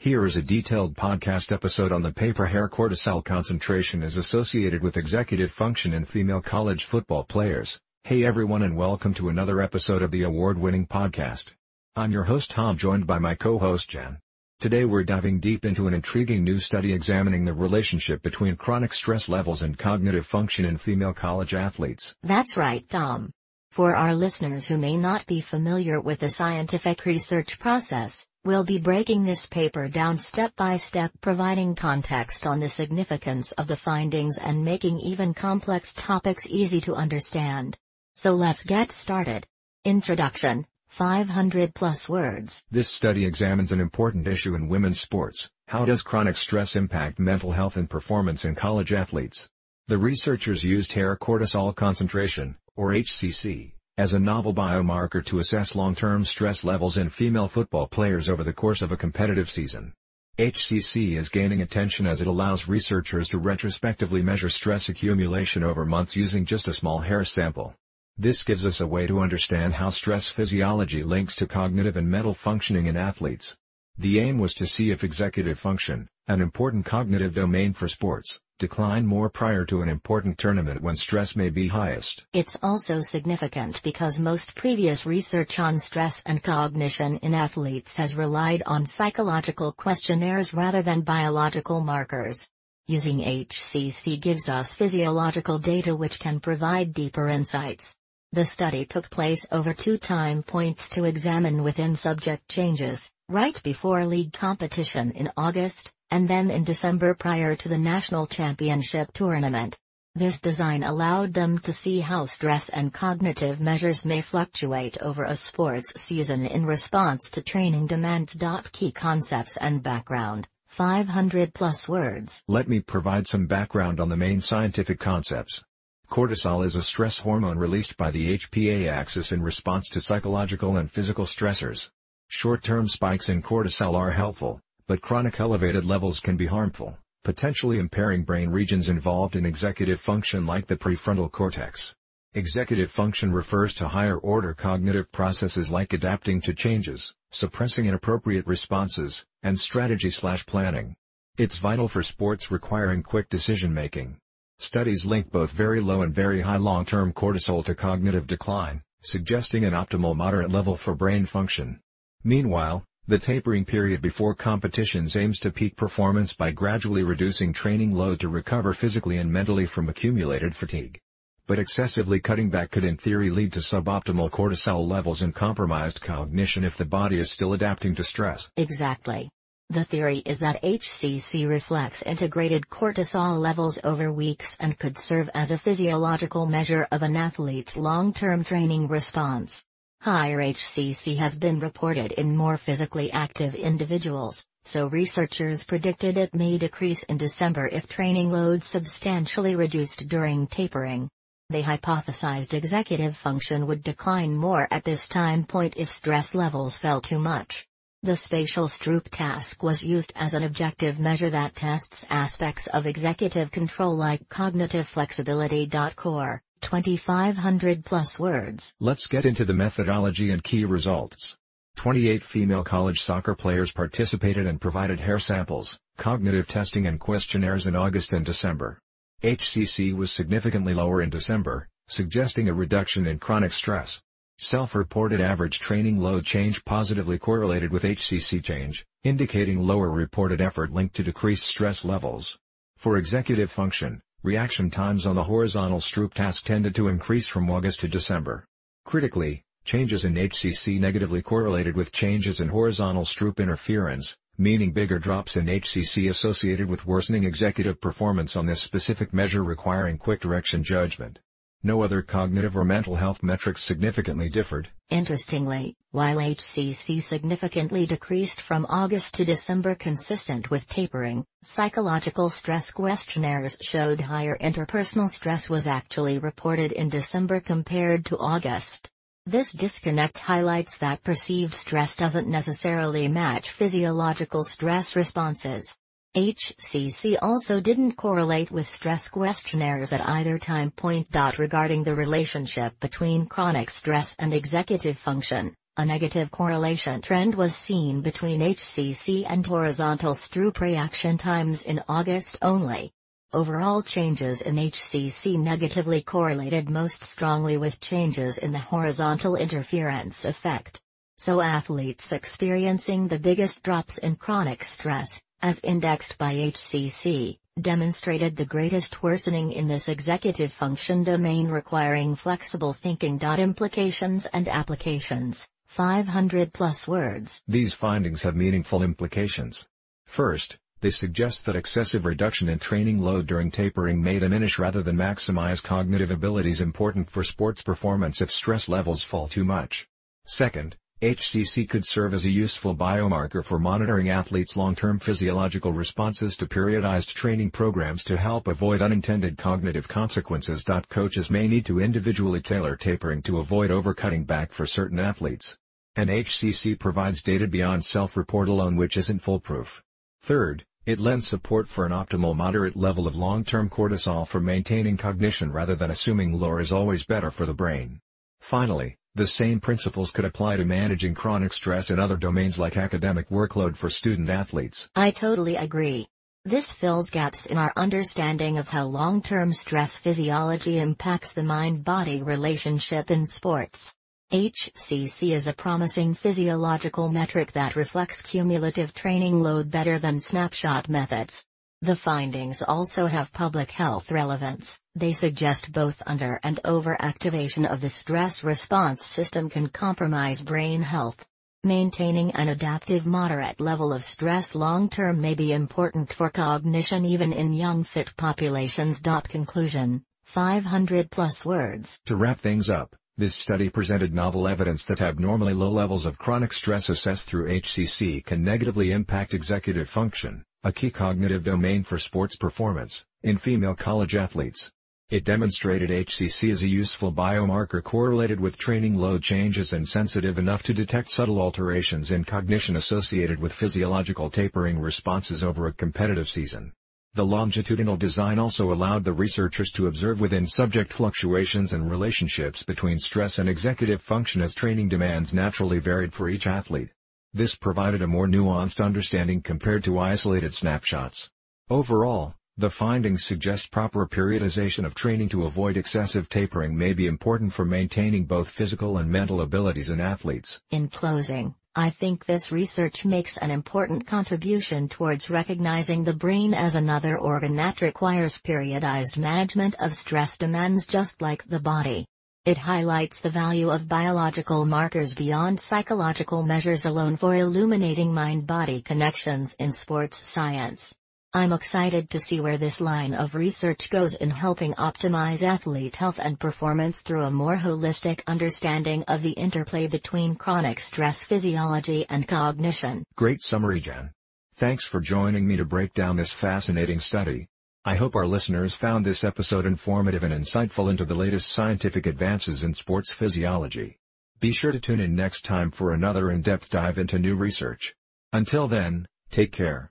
Here 0.00 0.24
is 0.24 0.36
a 0.36 0.42
detailed 0.42 0.94
podcast 0.94 1.50
episode 1.50 1.90
on 1.90 2.02
the 2.02 2.12
paper 2.12 2.46
hair 2.46 2.68
cortisol 2.68 3.24
concentration 3.24 4.04
is 4.04 4.16
associated 4.16 4.80
with 4.80 4.96
executive 4.96 5.50
function 5.50 5.92
in 5.92 6.04
female 6.04 6.40
college 6.40 6.84
football 6.84 7.24
players. 7.24 7.80
Hey 8.04 8.24
everyone 8.24 8.62
and 8.62 8.76
welcome 8.76 9.12
to 9.14 9.28
another 9.28 9.60
episode 9.60 10.02
of 10.02 10.12
the 10.12 10.22
award-winning 10.22 10.86
podcast. 10.86 11.54
I'm 11.96 12.12
your 12.12 12.22
host 12.22 12.52
Tom 12.52 12.76
joined 12.76 13.08
by 13.08 13.18
my 13.18 13.34
co-host 13.34 13.90
Jen. 13.90 14.20
Today 14.60 14.84
we're 14.84 15.02
diving 15.02 15.40
deep 15.40 15.64
into 15.64 15.88
an 15.88 15.94
intriguing 15.94 16.44
new 16.44 16.60
study 16.60 16.92
examining 16.92 17.44
the 17.44 17.52
relationship 17.52 18.22
between 18.22 18.54
chronic 18.54 18.92
stress 18.92 19.28
levels 19.28 19.62
and 19.62 19.76
cognitive 19.76 20.26
function 20.26 20.64
in 20.64 20.78
female 20.78 21.12
college 21.12 21.54
athletes. 21.54 22.14
That's 22.22 22.56
right 22.56 22.88
Tom. 22.88 23.32
For 23.72 23.96
our 23.96 24.14
listeners 24.14 24.68
who 24.68 24.78
may 24.78 24.96
not 24.96 25.26
be 25.26 25.40
familiar 25.40 26.00
with 26.00 26.20
the 26.20 26.30
scientific 26.30 27.04
research 27.04 27.58
process, 27.58 28.28
we'll 28.48 28.64
be 28.64 28.78
breaking 28.78 29.26
this 29.26 29.44
paper 29.44 29.88
down 29.88 30.16
step 30.16 30.56
by 30.56 30.78
step 30.78 31.12
providing 31.20 31.74
context 31.74 32.46
on 32.46 32.60
the 32.60 32.68
significance 32.70 33.52
of 33.52 33.66
the 33.66 33.76
findings 33.76 34.38
and 34.38 34.64
making 34.64 34.98
even 35.00 35.34
complex 35.34 35.92
topics 35.92 36.48
easy 36.48 36.80
to 36.80 36.94
understand. 36.94 37.76
So 38.14 38.32
let's 38.32 38.62
get 38.62 38.90
started. 38.90 39.46
Introduction 39.84 40.64
500 40.88 41.74
plus 41.74 42.08
words. 42.08 42.64
This 42.70 42.88
study 42.88 43.26
examines 43.26 43.70
an 43.70 43.80
important 43.80 44.26
issue 44.26 44.54
in 44.54 44.70
women's 44.70 44.98
sports. 44.98 45.50
How 45.66 45.84
does 45.84 46.00
chronic 46.00 46.38
stress 46.38 46.74
impact 46.74 47.18
mental 47.18 47.52
health 47.52 47.76
and 47.76 47.90
performance 47.90 48.46
in 48.46 48.54
college 48.54 48.94
athletes? 48.94 49.46
The 49.88 49.98
researchers 49.98 50.64
used 50.64 50.92
hair 50.92 51.14
cortisol 51.16 51.76
concentration, 51.76 52.56
or 52.74 52.92
HCC, 52.92 53.72
as 53.98 54.12
a 54.12 54.20
novel 54.20 54.54
biomarker 54.54 55.24
to 55.26 55.40
assess 55.40 55.74
long-term 55.74 56.24
stress 56.24 56.62
levels 56.62 56.96
in 56.96 57.10
female 57.10 57.48
football 57.48 57.88
players 57.88 58.28
over 58.28 58.44
the 58.44 58.52
course 58.52 58.80
of 58.80 58.92
a 58.92 58.96
competitive 58.96 59.50
season. 59.50 59.92
HCC 60.38 61.16
is 61.16 61.28
gaining 61.28 61.62
attention 61.62 62.06
as 62.06 62.20
it 62.20 62.28
allows 62.28 62.68
researchers 62.68 63.28
to 63.30 63.40
retrospectively 63.40 64.22
measure 64.22 64.50
stress 64.50 64.88
accumulation 64.88 65.64
over 65.64 65.84
months 65.84 66.14
using 66.14 66.44
just 66.44 66.68
a 66.68 66.74
small 66.74 67.00
hair 67.00 67.24
sample. 67.24 67.74
This 68.16 68.44
gives 68.44 68.64
us 68.64 68.80
a 68.80 68.86
way 68.86 69.08
to 69.08 69.18
understand 69.18 69.74
how 69.74 69.90
stress 69.90 70.28
physiology 70.28 71.02
links 71.02 71.34
to 71.34 71.48
cognitive 71.48 71.96
and 71.96 72.08
mental 72.08 72.34
functioning 72.34 72.86
in 72.86 72.96
athletes. 72.96 73.56
The 73.96 74.20
aim 74.20 74.38
was 74.38 74.54
to 74.54 74.66
see 74.68 74.92
if 74.92 75.02
executive 75.02 75.58
function, 75.58 76.08
an 76.28 76.40
important 76.40 76.86
cognitive 76.86 77.34
domain 77.34 77.72
for 77.72 77.88
sports, 77.88 78.40
decline 78.58 79.06
more 79.06 79.30
prior 79.30 79.64
to 79.64 79.82
an 79.82 79.88
important 79.88 80.36
tournament 80.36 80.82
when 80.82 80.96
stress 80.96 81.36
may 81.36 81.48
be 81.48 81.68
highest. 81.68 82.26
It's 82.32 82.58
also 82.62 83.00
significant 83.00 83.82
because 83.82 84.20
most 84.20 84.54
previous 84.56 85.06
research 85.06 85.58
on 85.58 85.78
stress 85.78 86.22
and 86.26 86.42
cognition 86.42 87.18
in 87.18 87.34
athletes 87.34 87.96
has 87.96 88.16
relied 88.16 88.62
on 88.66 88.84
psychological 88.84 89.72
questionnaires 89.72 90.52
rather 90.52 90.82
than 90.82 91.02
biological 91.02 91.80
markers. 91.80 92.50
Using 92.86 93.18
HCC 93.18 94.18
gives 94.18 94.48
us 94.48 94.74
physiological 94.74 95.58
data 95.58 95.94
which 95.94 96.18
can 96.18 96.40
provide 96.40 96.92
deeper 96.92 97.28
insights. 97.28 97.98
The 98.32 98.44
study 98.44 98.84
took 98.84 99.08
place 99.08 99.46
over 99.52 99.72
two 99.72 99.96
time 99.96 100.42
points 100.42 100.90
to 100.90 101.04
examine 101.04 101.62
within 101.62 101.96
subject 101.96 102.48
changes, 102.48 103.10
right 103.28 103.62
before 103.62 104.04
league 104.04 104.34
competition 104.34 105.12
in 105.12 105.30
August, 105.36 105.94
and 106.10 106.28
then 106.28 106.50
in 106.50 106.64
December 106.64 107.14
prior 107.14 107.54
to 107.56 107.68
the 107.68 107.78
national 107.78 108.26
championship 108.26 109.12
tournament. 109.12 109.78
This 110.14 110.40
design 110.40 110.82
allowed 110.82 111.34
them 111.34 111.60
to 111.60 111.72
see 111.72 112.00
how 112.00 112.26
stress 112.26 112.68
and 112.70 112.92
cognitive 112.92 113.60
measures 113.60 114.04
may 114.04 114.20
fluctuate 114.20 114.98
over 115.00 115.22
a 115.22 115.36
sports 115.36 116.00
season 116.00 116.44
in 116.44 116.66
response 116.66 117.30
to 117.30 117.42
training 117.42 117.86
demands. 117.86 118.36
Key 118.72 118.90
concepts 118.90 119.56
and 119.58 119.82
background 119.82 120.48
500 120.66 121.54
plus 121.54 121.88
words. 121.88 122.42
Let 122.48 122.68
me 122.68 122.80
provide 122.80 123.26
some 123.26 123.46
background 123.46 124.00
on 124.00 124.08
the 124.08 124.16
main 124.16 124.40
scientific 124.40 124.98
concepts. 124.98 125.64
Cortisol 126.10 126.64
is 126.64 126.74
a 126.74 126.82
stress 126.82 127.18
hormone 127.18 127.58
released 127.58 127.96
by 127.96 128.10
the 128.10 128.38
HPA 128.38 128.88
axis 128.88 129.30
in 129.30 129.42
response 129.42 129.88
to 129.90 130.00
psychological 130.00 130.76
and 130.76 130.90
physical 130.90 131.26
stressors. 131.26 131.90
Short-term 132.28 132.88
spikes 132.88 133.28
in 133.28 133.42
cortisol 133.42 133.94
are 133.94 134.10
helpful, 134.10 134.60
but 134.88 135.02
chronic 135.02 135.38
elevated 135.38 135.84
levels 135.84 136.18
can 136.18 136.34
be 136.34 136.46
harmful, 136.46 136.96
potentially 137.22 137.78
impairing 137.78 138.24
brain 138.24 138.48
regions 138.48 138.88
involved 138.88 139.36
in 139.36 139.44
executive 139.44 140.00
function 140.00 140.46
like 140.46 140.66
the 140.66 140.76
prefrontal 140.76 141.30
cortex. 141.30 141.94
Executive 142.34 142.90
function 142.90 143.30
refers 143.30 143.74
to 143.74 143.88
higher-order 143.88 144.54
cognitive 144.54 145.12
processes 145.12 145.70
like 145.70 145.92
adapting 145.92 146.40
to 146.40 146.54
changes, 146.54 147.14
suppressing 147.30 147.84
inappropriate 147.84 148.46
responses, 148.46 149.26
and 149.42 149.60
strategy-slash-planning. 149.60 150.96
It's 151.36 151.58
vital 151.58 151.88
for 151.88 152.02
sports 152.02 152.50
requiring 152.50 153.02
quick 153.02 153.28
decision-making. 153.28 154.16
Studies 154.58 155.04
link 155.04 155.30
both 155.30 155.52
very 155.52 155.80
low 155.80 156.00
and 156.00 156.14
very 156.14 156.40
high 156.40 156.56
long-term 156.56 157.12
cortisol 157.12 157.62
to 157.66 157.74
cognitive 157.74 158.26
decline, 158.26 158.82
suggesting 159.02 159.66
an 159.66 159.74
optimal 159.74 160.16
moderate 160.16 160.50
level 160.50 160.76
for 160.76 160.94
brain 160.94 161.26
function. 161.26 161.78
Meanwhile, 162.24 162.84
the 163.08 163.18
tapering 163.18 163.64
period 163.64 164.02
before 164.02 164.34
competitions 164.34 165.16
aims 165.16 165.40
to 165.40 165.50
peak 165.50 165.74
performance 165.76 166.34
by 166.34 166.50
gradually 166.50 167.02
reducing 167.02 167.54
training 167.54 167.90
load 167.90 168.20
to 168.20 168.28
recover 168.28 168.74
physically 168.74 169.16
and 169.16 169.32
mentally 169.32 169.64
from 169.64 169.88
accumulated 169.88 170.54
fatigue. 170.54 171.00
But 171.46 171.58
excessively 171.58 172.20
cutting 172.20 172.50
back 172.50 172.70
could 172.70 172.84
in 172.84 172.98
theory 172.98 173.30
lead 173.30 173.54
to 173.54 173.60
suboptimal 173.60 174.28
cortisol 174.30 174.86
levels 174.86 175.22
and 175.22 175.34
compromised 175.34 176.02
cognition 176.02 176.64
if 176.64 176.76
the 176.76 176.84
body 176.84 177.18
is 177.18 177.30
still 177.30 177.54
adapting 177.54 177.94
to 177.94 178.04
stress. 178.04 178.50
Exactly. 178.58 179.30
The 179.70 179.84
theory 179.84 180.18
is 180.26 180.40
that 180.40 180.62
HCC 180.62 181.48
reflects 181.48 182.02
integrated 182.02 182.68
cortisol 182.68 183.40
levels 183.40 183.80
over 183.84 184.12
weeks 184.12 184.58
and 184.60 184.78
could 184.78 184.98
serve 184.98 185.30
as 185.32 185.50
a 185.50 185.56
physiological 185.56 186.44
measure 186.44 186.86
of 186.92 187.02
an 187.02 187.16
athlete's 187.16 187.74
long-term 187.74 188.44
training 188.44 188.88
response. 188.88 189.64
Higher 190.00 190.38
HCC 190.38 191.16
has 191.16 191.36
been 191.36 191.58
reported 191.58 192.12
in 192.12 192.36
more 192.36 192.56
physically 192.56 193.10
active 193.10 193.56
individuals, 193.56 194.46
so 194.64 194.86
researchers 194.86 195.64
predicted 195.64 196.16
it 196.16 196.32
may 196.32 196.56
decrease 196.56 197.02
in 197.02 197.16
December 197.16 197.66
if 197.66 197.88
training 197.88 198.30
load 198.30 198.62
substantially 198.62 199.56
reduced 199.56 200.08
during 200.08 200.46
tapering. 200.46 201.10
They 201.50 201.64
hypothesized 201.64 202.54
executive 202.54 203.16
function 203.16 203.66
would 203.66 203.82
decline 203.82 204.36
more 204.36 204.68
at 204.70 204.84
this 204.84 205.08
time 205.08 205.42
point 205.42 205.74
if 205.76 205.90
stress 205.90 206.32
levels 206.32 206.76
fell 206.76 207.00
too 207.00 207.18
much. 207.18 207.66
The 208.04 208.16
spatial 208.16 208.68
Stroop 208.68 209.08
task 209.08 209.64
was 209.64 209.82
used 209.82 210.12
as 210.14 210.32
an 210.32 210.44
objective 210.44 211.00
measure 211.00 211.30
that 211.30 211.56
tests 211.56 212.06
aspects 212.08 212.68
of 212.68 212.86
executive 212.86 213.50
control 213.50 213.96
like 213.96 214.28
cognitive 214.28 214.86
flexibility. 214.86 215.68
Core, 215.96 216.40
2500 216.60 217.84
plus 217.84 218.18
words. 218.18 218.74
Let's 218.80 219.06
get 219.06 219.24
into 219.24 219.44
the 219.44 219.54
methodology 219.54 220.30
and 220.30 220.42
key 220.42 220.64
results. 220.64 221.36
28 221.76 222.24
female 222.24 222.64
college 222.64 223.00
soccer 223.00 223.34
players 223.34 223.72
participated 223.72 224.46
and 224.46 224.60
provided 224.60 225.00
hair 225.00 225.18
samples, 225.18 225.78
cognitive 225.96 226.48
testing 226.48 226.86
and 226.86 226.98
questionnaires 226.98 227.66
in 227.66 227.76
August 227.76 228.12
and 228.12 228.26
December. 228.26 228.80
HCC 229.22 229.92
was 229.92 230.10
significantly 230.10 230.74
lower 230.74 231.00
in 231.00 231.10
December, 231.10 231.68
suggesting 231.86 232.48
a 232.48 232.54
reduction 232.54 233.06
in 233.06 233.18
chronic 233.18 233.52
stress. 233.52 234.00
Self-reported 234.38 235.20
average 235.20 235.58
training 235.58 236.00
load 236.00 236.24
change 236.24 236.64
positively 236.64 237.18
correlated 237.18 237.72
with 237.72 237.82
HCC 237.82 238.42
change, 238.42 238.84
indicating 239.02 239.58
lower 239.58 239.90
reported 239.90 240.40
effort 240.40 240.72
linked 240.72 240.94
to 240.96 241.02
decreased 241.02 241.44
stress 241.44 241.84
levels. 241.84 242.38
For 242.76 242.96
executive 242.96 243.50
function, 243.50 244.00
reaction 244.24 244.68
times 244.68 245.06
on 245.06 245.14
the 245.14 245.24
horizontal 245.24 245.78
Stroop 245.78 246.12
task 246.12 246.44
tended 246.44 246.74
to 246.74 246.88
increase 246.88 247.28
from 247.28 247.48
August 247.48 247.80
to 247.80 247.88
December. 247.88 248.44
Critically, 248.84 249.44
changes 249.64 250.04
in 250.04 250.14
HCC 250.14 250.80
negatively 250.80 251.22
correlated 251.22 251.76
with 251.76 251.92
changes 251.92 252.40
in 252.40 252.48
horizontal 252.48 253.04
Stroop 253.04 253.38
interference, 253.38 254.16
meaning 254.36 254.72
bigger 254.72 254.98
drops 254.98 255.36
in 255.36 255.46
HCC 255.46 256.10
associated 256.10 256.68
with 256.68 256.84
worsening 256.84 257.22
executive 257.22 257.80
performance 257.80 258.34
on 258.34 258.46
this 258.46 258.60
specific 258.60 259.12
measure 259.12 259.44
requiring 259.44 259.98
quick 259.98 260.20
direction 260.20 260.64
judgment. 260.64 261.20
No 261.62 261.82
other 261.82 262.02
cognitive 262.02 262.56
or 262.56 262.64
mental 262.64 262.96
health 262.96 263.20
metrics 263.20 263.64
significantly 263.64 264.28
differed. 264.28 264.68
Interestingly, 264.90 265.76
while 265.90 266.18
HCC 266.18 267.02
significantly 267.02 267.84
decreased 267.84 268.40
from 268.40 268.64
August 268.68 269.14
to 269.14 269.24
December 269.24 269.74
consistent 269.74 270.50
with 270.50 270.68
tapering, 270.68 271.24
psychological 271.42 272.30
stress 272.30 272.70
questionnaires 272.70 273.58
showed 273.60 274.02
higher 274.02 274.38
interpersonal 274.38 275.08
stress 275.08 275.50
was 275.50 275.66
actually 275.66 276.18
reported 276.20 276.70
in 276.70 276.88
December 276.88 277.40
compared 277.40 278.04
to 278.04 278.18
August. 278.18 278.88
This 279.26 279.52
disconnect 279.52 280.18
highlights 280.18 280.78
that 280.78 281.02
perceived 281.02 281.54
stress 281.54 281.96
doesn't 281.96 282.28
necessarily 282.28 283.08
match 283.08 283.50
physiological 283.50 284.44
stress 284.44 284.94
responses. 284.94 285.76
HCC 286.16 287.18
also 287.20 287.60
didn't 287.60 287.92
correlate 287.92 288.50
with 288.50 288.66
stress 288.66 289.08
questionnaires 289.08 289.92
at 289.92 290.08
either 290.08 290.38
time 290.38 290.70
point. 290.70 291.06
Regarding 291.38 291.84
the 291.84 291.94
relationship 291.94 292.80
between 292.80 293.26
chronic 293.26 293.68
stress 293.68 294.16
and 294.16 294.32
executive 294.32 294.96
function, 294.96 295.54
a 295.76 295.84
negative 295.84 296.30
correlation 296.30 297.02
trend 297.02 297.34
was 297.34 297.54
seen 297.54 298.00
between 298.00 298.40
HCC 298.40 299.26
and 299.28 299.44
horizontal 299.46 300.14
Stroop 300.14 300.60
reaction 300.60 301.18
times 301.18 301.62
in 301.62 301.82
August 301.88 302.38
only. 302.40 302.90
Overall 303.34 303.82
changes 303.82 304.40
in 304.40 304.56
HCC 304.56 305.38
negatively 305.38 306.00
correlated 306.00 306.70
most 306.70 307.04
strongly 307.04 307.58
with 307.58 307.80
changes 307.80 308.38
in 308.38 308.52
the 308.52 308.58
horizontal 308.58 309.36
interference 309.36 310.24
effect. 310.24 310.80
So 311.18 311.42
athletes 311.42 312.12
experiencing 312.12 313.08
the 313.08 313.18
biggest 313.18 313.62
drops 313.62 313.98
in 313.98 314.16
chronic 314.16 314.64
stress, 314.64 315.20
as 315.40 315.60
indexed 315.60 316.18
by 316.18 316.34
HCC, 316.34 317.38
demonstrated 317.60 318.36
the 318.36 318.44
greatest 318.44 319.02
worsening 319.02 319.52
in 319.52 319.68
this 319.68 319.88
executive 319.88 320.52
function 320.52 321.04
domain 321.04 321.48
requiring 321.48 322.14
flexible 322.14 322.72
thinking. 322.72 323.20
Implications 323.20 324.26
and 324.26 324.48
applications 324.48 325.48
500 325.66 326.52
plus 326.52 326.88
words. 326.88 327.42
These 327.46 327.72
findings 327.72 328.22
have 328.22 328.34
meaningful 328.34 328.82
implications. 328.82 329.68
First, 330.06 330.58
they 330.80 330.90
suggest 330.90 331.44
that 331.44 331.56
excessive 331.56 332.04
reduction 332.06 332.48
in 332.48 332.58
training 332.58 333.00
load 333.00 333.26
during 333.26 333.50
tapering 333.50 334.02
may 334.02 334.18
diminish 334.18 334.58
rather 334.58 334.82
than 334.82 334.96
maximize 334.96 335.62
cognitive 335.62 336.10
abilities 336.10 336.60
important 336.60 337.10
for 337.10 337.24
sports 337.24 337.62
performance 337.62 338.20
if 338.20 338.30
stress 338.30 338.68
levels 338.68 339.02
fall 339.02 339.26
too 339.28 339.44
much. 339.44 339.88
Second, 340.24 340.76
HCC 341.00 341.68
could 341.68 341.86
serve 341.86 342.12
as 342.12 342.24
a 342.24 342.30
useful 342.30 342.74
biomarker 342.74 343.44
for 343.44 343.60
monitoring 343.60 344.08
athletes' 344.08 344.56
long-term 344.56 344.98
physiological 344.98 345.72
responses 345.72 346.36
to 346.36 346.44
periodized 346.44 347.14
training 347.14 347.52
programs 347.52 348.02
to 348.02 348.16
help 348.16 348.48
avoid 348.48 348.82
unintended 348.82 349.38
cognitive 349.38 349.86
consequences. 349.86 350.64
Coaches 350.88 351.30
may 351.30 351.46
need 351.46 351.64
to 351.66 351.78
individually 351.78 352.40
tailor 352.40 352.74
tapering 352.74 353.22
to 353.22 353.38
avoid 353.38 353.70
overcutting 353.70 354.26
back 354.26 354.50
for 354.50 354.66
certain 354.66 354.98
athletes. 354.98 355.56
And 355.94 356.10
HCC 356.10 356.76
provides 356.76 357.22
data 357.22 357.46
beyond 357.46 357.84
self-report 357.84 358.48
alone 358.48 358.74
which 358.74 358.96
isn't 358.96 359.22
foolproof. 359.22 359.84
Third, 360.20 360.64
it 360.84 360.98
lends 360.98 361.28
support 361.28 361.68
for 361.68 361.86
an 361.86 361.92
optimal 361.92 362.34
moderate 362.34 362.74
level 362.74 363.06
of 363.06 363.14
long-term 363.14 363.70
cortisol 363.70 364.26
for 364.26 364.40
maintaining 364.40 364.96
cognition 364.96 365.52
rather 365.52 365.76
than 365.76 365.92
assuming 365.92 366.32
lower 366.32 366.60
is 366.60 366.72
always 366.72 367.04
better 367.04 367.30
for 367.30 367.46
the 367.46 367.54
brain. 367.54 368.00
Finally, 368.40 368.96
the 369.18 369.26
same 369.26 369.58
principles 369.58 370.12
could 370.12 370.24
apply 370.24 370.56
to 370.56 370.64
managing 370.64 371.12
chronic 371.12 371.52
stress 371.52 371.90
in 371.90 371.98
other 371.98 372.16
domains 372.16 372.56
like 372.58 372.76
academic 372.76 373.28
workload 373.28 373.76
for 373.76 373.90
student 373.90 374.30
athletes. 374.30 374.88
I 374.94 375.10
totally 375.10 375.56
agree. 375.56 376.08
This 376.44 376.72
fills 376.72 377.10
gaps 377.10 377.44
in 377.44 377.58
our 377.58 377.72
understanding 377.76 378.58
of 378.58 378.68
how 378.68 378.86
long-term 378.86 379.52
stress 379.52 379.96
physiology 379.96 380.78
impacts 380.78 381.34
the 381.34 381.42
mind-body 381.42 382.22
relationship 382.22 383.10
in 383.10 383.26
sports. 383.26 383.92
HCC 384.32 385.32
is 385.32 385.48
a 385.48 385.52
promising 385.52 386.14
physiological 386.14 387.08
metric 387.08 387.52
that 387.52 387.74
reflects 387.74 388.22
cumulative 388.22 388.94
training 388.94 389.40
load 389.40 389.70
better 389.70 389.98
than 389.98 390.20
snapshot 390.20 390.88
methods. 390.88 391.44
The 391.80 391.94
findings 391.94 392.60
also 392.60 393.06
have 393.06 393.32
public 393.32 393.70
health 393.70 394.10
relevance. 394.10 394.80
They 394.96 395.12
suggest 395.12 395.70
both 395.70 396.02
under 396.04 396.40
and 396.42 396.58
overactivation 396.64 397.70
of 397.70 397.80
the 397.80 397.88
stress 397.88 398.42
response 398.42 399.06
system 399.06 399.48
can 399.48 399.68
compromise 399.68 400.42
brain 400.42 400.82
health. 400.82 401.24
Maintaining 401.62 402.32
an 402.32 402.48
adaptive 402.48 403.06
moderate 403.06 403.60
level 403.60 403.92
of 403.92 404.02
stress 404.02 404.56
long 404.56 404.88
term 404.88 405.20
may 405.20 405.34
be 405.34 405.52
important 405.52 406.12
for 406.12 406.30
cognition 406.30 407.04
even 407.04 407.32
in 407.32 407.52
young 407.52 407.84
fit 407.84 408.12
populations. 408.16 409.00
Conclusion 409.00 410.02
500 410.24 411.12
plus 411.12 411.46
words. 411.46 412.00
To 412.06 412.16
wrap 412.16 412.40
things 412.40 412.68
up, 412.68 412.96
this 413.16 413.36
study 413.36 413.68
presented 413.68 414.12
novel 414.12 414.48
evidence 414.48 414.84
that 414.86 415.00
abnormally 415.00 415.54
low 415.54 415.70
levels 415.70 416.06
of 416.06 416.18
chronic 416.18 416.52
stress 416.52 416.88
assessed 416.88 417.28
through 417.28 417.48
HCC 417.48 418.24
can 418.24 418.42
negatively 418.42 418.90
impact 418.90 419.32
executive 419.32 419.88
function, 419.88 420.44
a 420.64 420.72
key 420.72 420.90
cognitive 420.90 421.44
domain 421.44 421.84
for 421.84 422.00
sports 422.00 422.34
performance, 422.34 423.06
in 423.22 423.38
female 423.38 423.76
college 423.76 424.16
athletes. 424.16 424.72
It 425.08 425.24
demonstrated 425.24 425.88
HCC 425.88 426.50
as 426.50 426.64
a 426.64 426.68
useful 426.68 427.12
biomarker 427.12 427.80
correlated 427.80 428.40
with 428.40 428.56
training 428.56 428.96
load 428.96 429.22
changes 429.22 429.72
and 429.72 429.88
sensitive 429.88 430.36
enough 430.36 430.64
to 430.64 430.74
detect 430.74 431.12
subtle 431.12 431.40
alterations 431.40 432.10
in 432.10 432.24
cognition 432.24 432.74
associated 432.74 433.38
with 433.38 433.52
physiological 433.52 434.30
tapering 434.30 434.80
responses 434.80 435.44
over 435.44 435.68
a 435.68 435.72
competitive 435.72 436.28
season. 436.28 436.72
The 437.14 437.24
longitudinal 437.24 437.96
design 437.96 438.40
also 438.40 438.72
allowed 438.72 439.04
the 439.04 439.12
researchers 439.12 439.70
to 439.72 439.86
observe 439.86 440.20
within 440.20 440.46
subject 440.46 440.92
fluctuations 440.92 441.72
and 441.72 441.88
relationships 441.88 442.64
between 442.64 442.98
stress 442.98 443.38
and 443.38 443.48
executive 443.48 444.02
function 444.02 444.42
as 444.42 444.54
training 444.54 444.88
demands 444.88 445.32
naturally 445.32 445.78
varied 445.78 446.12
for 446.12 446.28
each 446.28 446.48
athlete. 446.48 446.90
This 447.34 447.54
provided 447.54 448.00
a 448.00 448.06
more 448.06 448.26
nuanced 448.26 448.82
understanding 448.82 449.42
compared 449.42 449.84
to 449.84 449.98
isolated 449.98 450.54
snapshots. 450.54 451.30
Overall, 451.68 452.34
the 452.56 452.70
findings 452.70 453.22
suggest 453.22 453.70
proper 453.70 454.06
periodization 454.06 454.84
of 454.84 454.94
training 454.94 455.28
to 455.28 455.44
avoid 455.44 455.76
excessive 455.76 456.28
tapering 456.28 456.76
may 456.76 456.94
be 456.94 457.06
important 457.06 457.52
for 457.52 457.64
maintaining 457.64 458.24
both 458.24 458.48
physical 458.48 458.96
and 458.96 459.10
mental 459.10 459.42
abilities 459.42 459.90
in 459.90 460.00
athletes. 460.00 460.60
In 460.70 460.88
closing, 460.88 461.54
I 461.76 461.90
think 461.90 462.24
this 462.24 462.50
research 462.50 463.04
makes 463.04 463.36
an 463.36 463.50
important 463.50 464.06
contribution 464.06 464.88
towards 464.88 465.30
recognizing 465.30 466.02
the 466.02 466.14
brain 466.14 466.54
as 466.54 466.74
another 466.74 467.16
organ 467.18 467.54
that 467.56 467.82
requires 467.82 468.38
periodized 468.38 469.18
management 469.18 469.76
of 469.78 469.92
stress 469.92 470.38
demands 470.38 470.86
just 470.86 471.20
like 471.20 471.46
the 471.46 471.60
body. 471.60 472.06
It 472.48 472.56
highlights 472.56 473.20
the 473.20 473.28
value 473.28 473.68
of 473.68 473.88
biological 473.88 474.64
markers 474.64 475.14
beyond 475.14 475.60
psychological 475.60 476.42
measures 476.42 476.86
alone 476.86 477.18
for 477.18 477.34
illuminating 477.34 478.14
mind 478.14 478.46
body 478.46 478.80
connections 478.80 479.54
in 479.58 479.70
sports 479.70 480.26
science. 480.26 480.96
I'm 481.34 481.52
excited 481.52 482.08
to 482.08 482.18
see 482.18 482.40
where 482.40 482.56
this 482.56 482.80
line 482.80 483.12
of 483.12 483.34
research 483.34 483.90
goes 483.90 484.14
in 484.14 484.30
helping 484.30 484.72
optimize 484.76 485.42
athlete 485.42 485.96
health 485.96 486.18
and 486.18 486.40
performance 486.40 487.02
through 487.02 487.24
a 487.24 487.30
more 487.30 487.56
holistic 487.56 488.22
understanding 488.26 489.04
of 489.08 489.20
the 489.20 489.32
interplay 489.32 489.86
between 489.86 490.34
chronic 490.34 490.80
stress 490.80 491.22
physiology 491.22 492.06
and 492.08 492.26
cognition. 492.26 493.04
Great 493.14 493.42
summary, 493.42 493.80
Jen. 493.80 494.12
Thanks 494.54 494.86
for 494.86 495.02
joining 495.02 495.46
me 495.46 495.58
to 495.58 495.66
break 495.66 495.92
down 495.92 496.16
this 496.16 496.32
fascinating 496.32 497.00
study. 497.00 497.48
I 497.88 497.94
hope 497.94 498.14
our 498.16 498.26
listeners 498.26 498.74
found 498.74 499.06
this 499.06 499.24
episode 499.24 499.64
informative 499.64 500.22
and 500.22 500.30
insightful 500.30 500.90
into 500.90 501.06
the 501.06 501.14
latest 501.14 501.50
scientific 501.50 502.04
advances 502.04 502.62
in 502.62 502.74
sports 502.74 503.14
physiology. 503.14 503.96
Be 504.40 504.52
sure 504.52 504.72
to 504.72 504.78
tune 504.78 505.00
in 505.00 505.14
next 505.14 505.42
time 505.42 505.70
for 505.70 505.94
another 505.94 506.30
in-depth 506.30 506.68
dive 506.68 506.98
into 506.98 507.18
new 507.18 507.34
research. 507.34 507.94
Until 508.30 508.68
then, 508.68 509.08
take 509.30 509.52
care. 509.52 509.90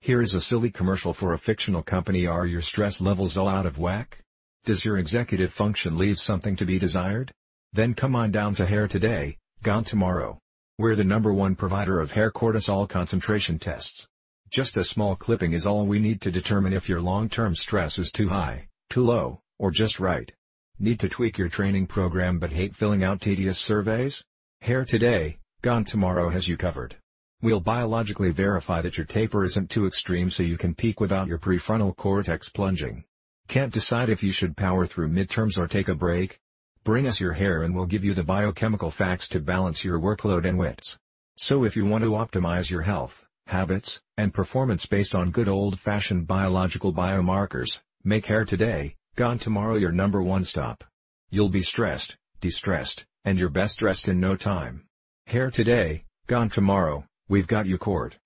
Here 0.00 0.22
is 0.22 0.32
a 0.34 0.40
silly 0.40 0.70
commercial 0.70 1.12
for 1.12 1.32
a 1.32 1.38
fictional 1.38 1.82
company 1.82 2.28
Are 2.28 2.46
your 2.46 2.62
stress 2.62 3.00
levels 3.00 3.36
all 3.36 3.48
out 3.48 3.66
of 3.66 3.76
whack? 3.76 4.22
Does 4.66 4.84
your 4.84 4.98
executive 4.98 5.52
function 5.52 5.98
leave 5.98 6.20
something 6.20 6.54
to 6.54 6.64
be 6.64 6.78
desired? 6.78 7.32
Then 7.72 7.94
come 7.94 8.14
on 8.14 8.30
down 8.30 8.54
to 8.54 8.66
Hair 8.66 8.86
Today, 8.86 9.38
Gone 9.64 9.82
Tomorrow. 9.82 10.38
We're 10.76 10.96
the 10.96 11.04
number 11.04 11.32
one 11.32 11.54
provider 11.54 12.00
of 12.00 12.10
hair 12.10 12.32
cortisol 12.32 12.88
concentration 12.88 13.60
tests. 13.60 14.08
Just 14.50 14.76
a 14.76 14.82
small 14.82 15.14
clipping 15.14 15.52
is 15.52 15.66
all 15.66 15.86
we 15.86 16.00
need 16.00 16.20
to 16.22 16.32
determine 16.32 16.72
if 16.72 16.88
your 16.88 17.00
long-term 17.00 17.54
stress 17.54 17.96
is 17.96 18.10
too 18.10 18.28
high, 18.30 18.66
too 18.90 19.04
low, 19.04 19.40
or 19.56 19.70
just 19.70 20.00
right. 20.00 20.34
Need 20.80 20.98
to 20.98 21.08
tweak 21.08 21.38
your 21.38 21.48
training 21.48 21.86
program 21.86 22.40
but 22.40 22.50
hate 22.50 22.74
filling 22.74 23.04
out 23.04 23.20
tedious 23.20 23.56
surveys? 23.56 24.24
Hair 24.62 24.86
Today, 24.86 25.38
Gone 25.62 25.84
Tomorrow 25.84 26.30
has 26.30 26.48
you 26.48 26.56
covered. 26.56 26.96
We'll 27.40 27.60
biologically 27.60 28.32
verify 28.32 28.82
that 28.82 28.98
your 28.98 29.06
taper 29.06 29.44
isn't 29.44 29.70
too 29.70 29.86
extreme 29.86 30.28
so 30.28 30.42
you 30.42 30.58
can 30.58 30.74
peak 30.74 30.98
without 30.98 31.28
your 31.28 31.38
prefrontal 31.38 31.94
cortex 31.94 32.48
plunging. 32.48 33.04
Can't 33.46 33.72
decide 33.72 34.08
if 34.08 34.24
you 34.24 34.32
should 34.32 34.56
power 34.56 34.86
through 34.86 35.10
midterms 35.10 35.56
or 35.56 35.68
take 35.68 35.86
a 35.86 35.94
break? 35.94 36.40
Bring 36.84 37.06
us 37.06 37.18
your 37.18 37.32
hair 37.32 37.62
and 37.62 37.74
we'll 37.74 37.86
give 37.86 38.04
you 38.04 38.12
the 38.12 38.22
biochemical 38.22 38.90
facts 38.90 39.26
to 39.28 39.40
balance 39.40 39.86
your 39.86 39.98
workload 39.98 40.46
and 40.46 40.58
wits. 40.58 40.98
So 41.38 41.64
if 41.64 41.76
you 41.76 41.86
want 41.86 42.04
to 42.04 42.10
optimize 42.10 42.70
your 42.70 42.82
health, 42.82 43.24
habits, 43.46 44.02
and 44.18 44.34
performance 44.34 44.84
based 44.84 45.14
on 45.14 45.30
good 45.30 45.48
old-fashioned 45.48 46.26
biological 46.26 46.92
biomarkers, 46.92 47.80
make 48.04 48.26
hair 48.26 48.44
today, 48.44 48.96
gone 49.16 49.38
tomorrow 49.38 49.76
your 49.76 49.92
number 49.92 50.22
one 50.22 50.44
stop. 50.44 50.84
You'll 51.30 51.48
be 51.48 51.62
stressed, 51.62 52.18
distressed, 52.42 53.06
and 53.24 53.38
your 53.38 53.48
best 53.48 53.78
dressed 53.78 54.06
in 54.06 54.20
no 54.20 54.36
time. 54.36 54.84
Hair 55.26 55.52
today, 55.52 56.04
gone 56.26 56.50
tomorrow. 56.50 57.06
We've 57.30 57.46
got 57.46 57.64
you 57.64 57.78
court. 57.78 58.16